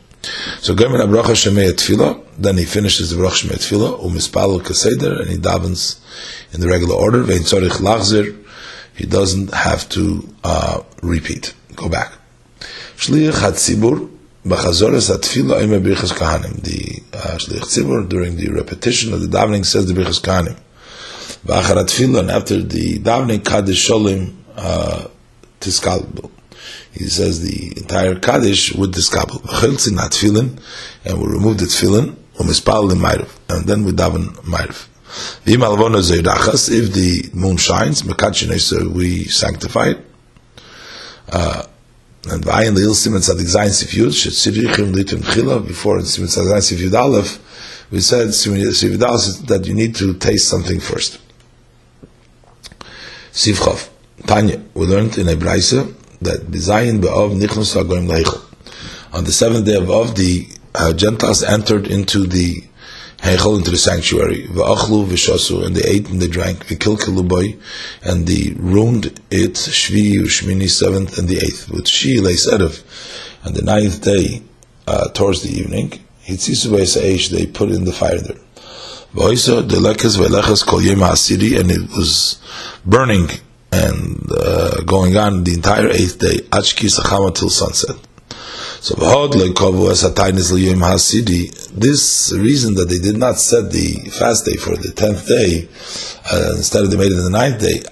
so 0.61 0.75
Gomen 0.75 1.01
Abracha 1.01 1.35
Shemay 1.37 1.71
Tefillah, 1.73 2.25
then 2.37 2.57
he 2.57 2.65
finishes 2.65 3.11
the 3.11 3.17
Baruch 3.17 3.35
Shemay 3.35 3.59
Tefillah, 3.59 4.01
Umispal 4.01 4.61
Kaseder, 4.61 5.21
and 5.21 5.31
he 5.31 5.37
davens 5.37 6.01
in 6.53 6.61
the 6.61 6.69
regular 6.69 6.97
order, 6.97 7.23
Vein 7.23 7.43
Tzorich 7.43 7.79
Lachzir, 7.79 8.45
he 8.97 9.07
doesn't 9.07 9.55
have 9.55 9.89
to 9.91 10.29
uh, 10.43 10.83
repeat, 11.03 11.55
go 11.77 11.89
back. 11.89 12.13
Shliach 12.97 13.31
HaTzibur, 13.31 14.11
B'chazoras 14.47 15.11
atfila 15.11 15.63
ime 15.63 15.81
birchas 15.83 16.13
kahanim. 16.13 16.63
The 16.63 17.03
uh, 17.19 17.39
shlich 17.39 17.61
tzibur 17.63 18.09
during 18.09 18.37
the 18.37 18.49
repetition 18.51 19.13
of 19.13 19.21
the 19.21 19.27
davening 19.27 19.67
says 19.67 19.87
the 19.87 19.95
birchas 19.95 20.23
kahanim. 20.23 20.57
V'achar 21.45 21.83
atfila 21.83 22.21
and 22.21 22.31
after 22.31 22.63
the 22.63 23.01
davening 23.01 23.45
kaddish 23.45 23.89
sholim 23.89 24.35
uh, 24.57 25.09
tiskalbel. 25.61 26.31
He 26.93 27.09
says 27.09 27.43
the 27.43 27.79
entire 27.81 28.15
kaddish 28.15 28.75
with 28.75 28.95
tiskabel. 28.95 29.43
V'chiltzin 29.43 29.99
atfilin 29.99 30.61
and 31.05 31.21
we 31.21 31.27
remove 31.27 31.59
the 31.59 31.65
tefillin 31.65 32.15
u'mispal 32.37 32.91
mayrav 32.93 33.29
and 33.49 33.67
then 33.67 33.83
we 33.83 33.91
daven 33.91 34.29
mayrav. 34.45 34.87
V'im 35.45 35.67
alvono 35.67 36.01
zeirachas 36.01 36.71
if 36.71 36.93
the 36.93 37.29
moon 37.37 37.57
shines 37.57 38.03
mekachin 38.03 38.93
we 38.93 39.25
sanctify 39.25 39.89
it. 39.89 40.07
Uh, 41.29 41.65
and 42.31 42.45
Vayin 42.45 42.77
Leil 42.77 42.95
Simon 42.95 43.21
Tzadik 43.21 43.47
Zayin 43.47 43.71
Sif 43.71 43.91
Yud, 43.93 44.09
Shetzirichim 44.09 44.93
Litim 44.95 45.21
Chila, 45.23 45.67
before 45.67 46.01
Simon 46.03 46.29
Tzadik 46.29 46.53
Zayin 46.53 46.63
Sif 46.63 46.79
Yud 46.81 46.95
Aleph, 46.99 47.89
we 47.91 48.01
said 48.01 48.35
Simon 48.35 48.73
Sif 48.73 48.93
Yud 48.93 49.03
Aleph 49.03 49.47
that 49.47 49.67
you 49.67 49.75
need 49.75 49.95
to 49.97 50.15
taste 50.15 50.49
something 50.49 50.81
first. 50.81 51.19
Sifchav. 53.33 53.89
Tanya, 54.27 54.61
we 54.75 54.87
learned 54.87 55.17
in 55.17 55.27
Ebraisa 55.27 55.95
that 56.21 56.41
Zayin 56.51 57.01
Be'ov 57.01 57.33
Nichnus 57.33 57.75
HaGoyim 57.81 58.09
Leichel. 58.09 58.45
On 59.15 59.25
the 59.25 59.33
seventh 59.33 59.65
day 59.65 59.77
of 59.77 59.91
Av, 59.91 60.15
the 60.15 60.47
uh, 60.75 60.93
Gentiles 60.93 61.43
entered 61.43 61.87
into 61.87 62.27
the 62.27 62.68
Heichel 63.19 63.59
into 63.59 63.71
the 63.71 63.77
sanctuary. 63.77 64.45
V'achlu 64.45 65.07
v'shasu, 65.07 65.65
and 65.67 65.75
they 65.75 65.89
ate 65.89 66.09
and 66.09 66.21
they 66.21 66.29
drank. 66.29 66.67
V'kilkelu 66.67 67.27
boy, 67.27 67.57
and 68.03 68.27
they 68.27 68.53
ruined 68.57 69.07
it. 69.31 69.55
Shvi 69.55 70.15
u'shmini, 70.15 70.69
seventh 70.69 71.19
and 71.19 71.29
the 71.29 71.37
eighth. 71.37 71.69
With 71.71 71.89
she 71.89 72.21
lay 72.21 72.35
sedav, 72.35 72.83
and 73.45 73.55
the 73.55 73.63
ninth 73.63 74.03
day, 74.03 74.43
uh, 74.87 75.09
towards 75.11 75.43
the 75.43 75.51
evening, 75.51 75.91
hitzisu 76.25 76.71
v'esaish, 76.71 77.29
they 77.31 77.47
put 77.47 77.71
in 77.71 77.85
the 77.85 77.93
fire 77.93 78.19
there. 78.19 78.39
V'oisa 79.15 79.63
delekas 79.69 80.17
v'elechas 80.17 80.65
kol 80.65 80.81
yem 80.81 80.99
ha'asiri, 80.99 81.59
and 81.59 81.71
it 81.71 81.91
was 81.97 82.41
burning 82.87 83.29
and 83.71 84.31
uh, 84.33 84.81
going 84.87 85.17
on 85.17 85.45
the 85.45 85.53
entire 85.53 85.89
eighth 85.91 86.19
day, 86.19 86.37
achki 86.51 86.89
sachama 86.89 87.35
till 87.35 87.51
sunset. 87.51 87.97
So 88.81 88.95
this 91.75 92.33
reason 92.33 92.75
that 92.75 92.89
they 92.89 92.99
did 92.99 93.17
not 93.17 93.39
set 93.39 93.73
the 93.73 94.11
fast 94.11 94.45
day 94.45 94.55
for 94.57 94.77
the 94.77 94.93
tenth 94.93 95.27
day, 95.27 95.69
uh, 96.31 96.55
instead 96.57 96.85
of 96.85 96.91
they 96.91 96.97
made 96.97 97.11
it 97.11 97.17
the 97.17 97.31
ninth 97.31 97.61
day, 97.61 97.83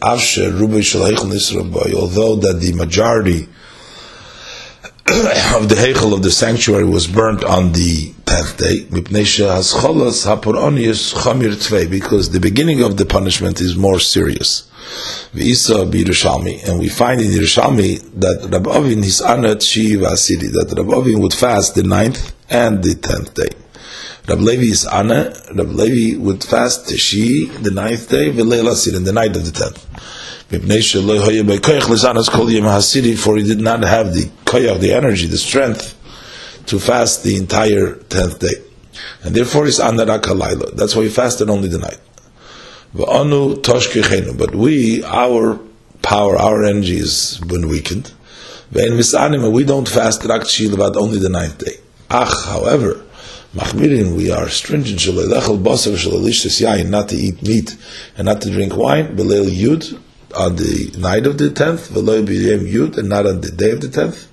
although 1.94 2.36
that 2.36 2.60
the 2.60 2.72
majority 2.74 3.48
of 5.54 5.68
the 5.68 5.76
heichel 5.76 6.12
of 6.12 6.22
the 6.22 6.32
sanctuary 6.32 6.84
was 6.84 7.06
burnt 7.06 7.44
on 7.44 7.70
the 7.70 8.12
tenth 8.24 8.56
day, 8.58 8.80
because 11.86 12.30
the 12.30 12.40
beginning 12.40 12.82
of 12.82 12.96
the 12.96 13.06
punishment 13.06 13.60
is 13.60 13.76
more 13.76 14.00
serious. 14.00 14.68
And 15.32 15.42
we 15.42 15.54
find 16.88 17.20
in 17.20 17.30
Yerushalmi 17.30 18.20
that 18.20 18.48
Rabbi 18.50 18.70
Avin 18.70 19.04
is 19.04 19.20
honored 19.20 19.58
Asiri, 19.58 20.50
that 20.52 20.74
Rabbi 20.76 20.92
Avin 20.92 21.20
would 21.20 21.34
fast 21.34 21.76
the 21.76 21.84
ninth 21.84 22.34
and 22.50 22.82
the 22.82 22.96
tenth 22.96 23.32
day. 23.34 23.50
Rabbi 24.28 24.42
Levi 24.42 24.64
is 24.64 24.84
Anna, 24.86 25.32
Rabbi 25.54 25.70
Levi 25.70 26.18
would 26.18 26.42
fast 26.42 26.86
Tishi, 26.88 27.46
the 27.62 27.70
ninth 27.70 28.08
day, 28.10 28.32
V'leil 28.32 28.68
Asir, 28.68 28.96
and 28.96 29.06
the 29.06 29.12
night 29.12 29.36
of 29.36 29.44
the 29.44 29.52
tenth. 29.52 29.86
For 30.48 30.60
he 30.60 30.62
did 33.42 33.60
not 33.60 33.82
have 33.82 34.14
the 34.14 34.30
koyach, 34.44 34.78
the 34.80 34.92
energy, 34.92 35.26
the 35.26 35.38
strength 35.38 35.94
to 36.66 36.78
fast 36.78 37.24
the 37.24 37.36
entire 37.36 37.94
tenth 37.94 38.38
day. 38.38 38.62
And 39.24 39.34
therefore 39.34 39.64
he's 39.64 39.80
Anna 39.80 40.04
That's 40.04 40.94
why 40.94 41.02
he 41.02 41.08
fasted 41.08 41.50
only 41.50 41.68
the 41.68 41.78
night. 41.78 41.98
But 44.38 44.54
we, 44.54 45.02
our 45.04 45.58
power, 46.02 46.36
our 46.36 46.64
energy 46.64 46.98
has 46.98 47.38
been 47.38 47.68
weakened. 47.68 48.12
We 48.72 49.64
don't 49.64 49.88
fast 49.88 50.24
Rak 50.24 50.42
only 50.96 51.18
the 51.18 51.28
ninth 51.28 51.58
day. 51.58 51.78
Ach, 52.08 52.46
however, 52.46 53.02
Machmirin, 53.54 54.16
we 54.16 54.30
are 54.30 54.48
stringent, 54.48 55.04
not 56.90 57.08
to 57.08 57.16
eat 57.16 57.42
meat 57.42 57.76
and 58.16 58.26
not 58.26 58.40
to 58.42 58.50
drink 58.50 58.76
wine, 58.76 59.16
Belel 59.16 59.46
Yud, 59.50 59.98
on 60.36 60.56
the 60.56 60.94
night 60.98 61.26
of 61.26 61.38
the 61.38 61.50
tenth, 61.50 61.88
Veloy 61.90 62.26
B'yem 62.26 62.70
Yud, 62.70 62.98
and 62.98 63.08
not 63.08 63.26
on 63.26 63.40
the 63.40 63.50
day 63.50 63.70
of 63.70 63.80
the 63.80 63.88
tenth, 63.88 64.28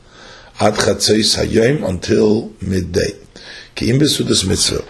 Ad 0.59 0.73
Chatzois 0.73 1.37
Hayom, 1.37 1.87
until 1.87 2.51
midday. 2.61 3.17
Mitzvah. 3.81 4.83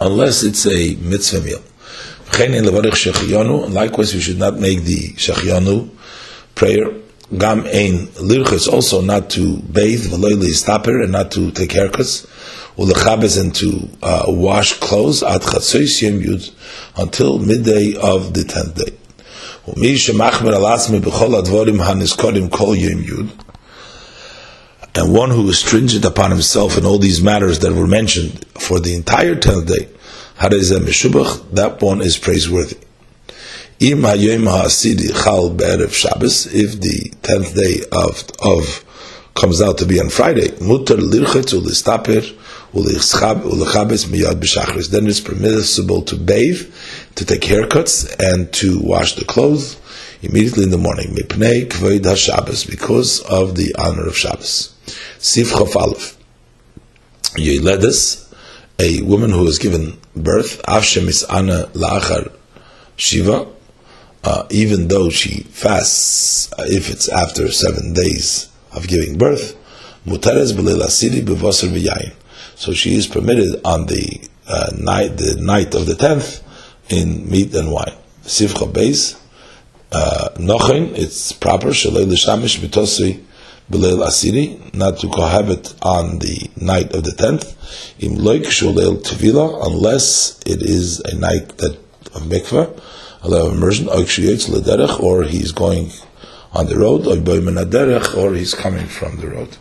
Unless 0.00 0.42
it's 0.42 0.66
a 0.66 0.96
mitzvah 0.96 1.40
meal. 1.40 1.62
Likewise, 3.70 4.14
we 4.14 4.20
should 4.20 4.38
not 4.38 4.58
make 4.58 4.82
the 4.82 5.12
Shechianu 5.14 5.88
prayer. 6.54 6.90
Gam 7.38 7.60
ein 7.60 8.08
lirchus 8.18 8.68
also 8.68 9.00
not 9.00 9.30
to 9.30 9.56
bathe, 9.60 10.04
v'loy 10.12 10.52
stopper 10.52 11.00
and 11.00 11.12
not 11.12 11.30
to 11.32 11.50
take 11.52 11.70
haircuts, 11.70 12.26
ulechabes 12.76 13.40
and 13.40 13.54
to 13.54 13.88
uh, 14.02 14.24
wash 14.26 14.78
clothes 14.78 15.22
at 15.22 15.40
chatzois 15.40 16.02
yud 16.02 16.52
until 16.96 17.38
midday 17.38 17.96
of 17.96 18.34
the 18.34 18.44
tenth 18.44 18.74
day. 18.74 18.92
ומי 19.67 19.97
שמחמיר 19.97 20.55
על 20.55 20.65
עצמי 20.65 20.99
בכל 20.99 21.35
הדבורים 21.35 21.81
הנזכרים 21.81 22.49
כל 22.49 22.75
יום 22.77 23.01
יוד, 23.01 23.27
and 24.95 25.13
one 25.13 25.29
who 25.29 25.47
is 25.49 25.59
stringent 25.59 26.03
upon 26.03 26.31
himself 26.31 26.77
in 26.77 26.83
all 26.85 26.97
these 26.97 27.21
matters 27.21 27.59
that 27.59 27.73
were 27.73 27.87
mentioned 27.87 28.43
for 28.57 28.79
the 28.79 28.95
entire 28.95 29.35
tenth 29.35 29.67
day, 29.67 29.87
that 30.39 31.77
one 31.79 32.01
is 32.01 32.17
praiseworthy. 32.17 32.77
If 33.81 34.01
the 36.81 37.11
tenth 37.21 37.55
day 37.55 37.75
of 37.91 38.23
of 38.41 38.85
comes 39.35 39.61
out 39.61 39.77
to 39.77 39.85
be 39.85 39.99
on 40.01 40.09
Friday, 40.09 40.49
then 44.90 45.06
it's 45.06 45.20
permissible 45.20 46.02
to 46.02 46.16
bathe, 46.16 46.74
to 47.14 47.24
take 47.24 47.42
haircuts, 47.42 48.12
and 48.18 48.52
to 48.54 48.80
wash 48.80 49.14
the 49.14 49.24
clothes 49.24 49.76
immediately 50.22 50.64
in 50.64 50.70
the 50.70 50.78
morning. 50.78 51.14
Because 51.14 51.38
of 53.20 53.54
the 53.56 53.74
honor 53.78 54.06
of 54.06 54.16
Shabbos. 54.16 54.74
Sif 55.18 55.52
Chof 55.52 55.76
Aleph. 55.76 56.16
A 58.80 59.02
woman 59.02 59.30
who 59.30 59.46
has 59.46 59.58
given 59.58 59.96
birth, 60.16 60.60
Avshem 60.64 61.06
is 61.06 61.22
Ana 61.24 61.68
La'achar 61.74 62.32
Shiva, 62.96 63.46
uh, 64.24 64.46
even 64.50 64.88
though 64.88 65.10
she 65.10 65.44
fasts, 65.44 66.52
uh, 66.54 66.64
if 66.66 66.90
it's 66.90 67.08
after 67.08 67.52
seven 67.52 67.92
days 67.92 68.48
of 68.72 68.88
giving 68.88 69.16
birth, 69.16 69.54
Mutares 70.06 70.52
B'Leilasiri 70.52 71.22
B'Vosar 71.22 71.68
V'Yayin. 71.68 72.14
So 72.56 72.72
she 72.72 72.94
is 72.94 73.06
permitted 73.06 73.60
on 73.64 73.86
the 73.86 74.28
uh, 74.46 74.72
night, 74.78 75.16
the 75.16 75.36
night 75.40 75.74
of 75.74 75.86
the 75.86 75.94
tenth, 75.94 76.42
in 76.88 77.28
meat 77.28 77.54
and 77.54 77.70
wine. 77.72 77.94
Sifcha 78.22 78.70
Beis, 78.70 79.20
uh, 79.92 80.28
Nochin, 80.36 80.96
it's 80.96 81.32
proper, 81.32 81.68
Shalei 81.68 82.06
L'Shamish 82.06 82.58
Mitosi 82.58 83.22
B'Leil 83.70 84.04
Asiri, 84.04 84.74
not 84.74 84.98
to 84.98 85.08
cohabit 85.08 85.74
on 85.82 86.18
the 86.18 86.50
night 86.56 86.94
of 86.94 87.04
the 87.04 87.12
tenth, 87.12 87.56
Im 88.02 88.16
Loik 88.16 88.44
Shuleil 88.44 89.02
Tevila, 89.02 89.66
unless 89.66 90.38
it 90.46 90.62
is 90.62 91.00
a 91.00 91.16
night 91.16 91.56
that 91.58 91.78
of 92.14 92.22
mikveh, 92.22 92.80
of 93.22 93.54
immersion, 93.54 93.88
or 93.88 95.22
he's 95.24 95.52
going 95.52 95.90
on 96.52 96.66
the 96.66 96.78
road, 96.78 97.06
or 98.16 98.34
he's 98.34 98.54
coming 98.54 98.86
from 98.86 99.16
the 99.16 99.28
road. 99.28 99.56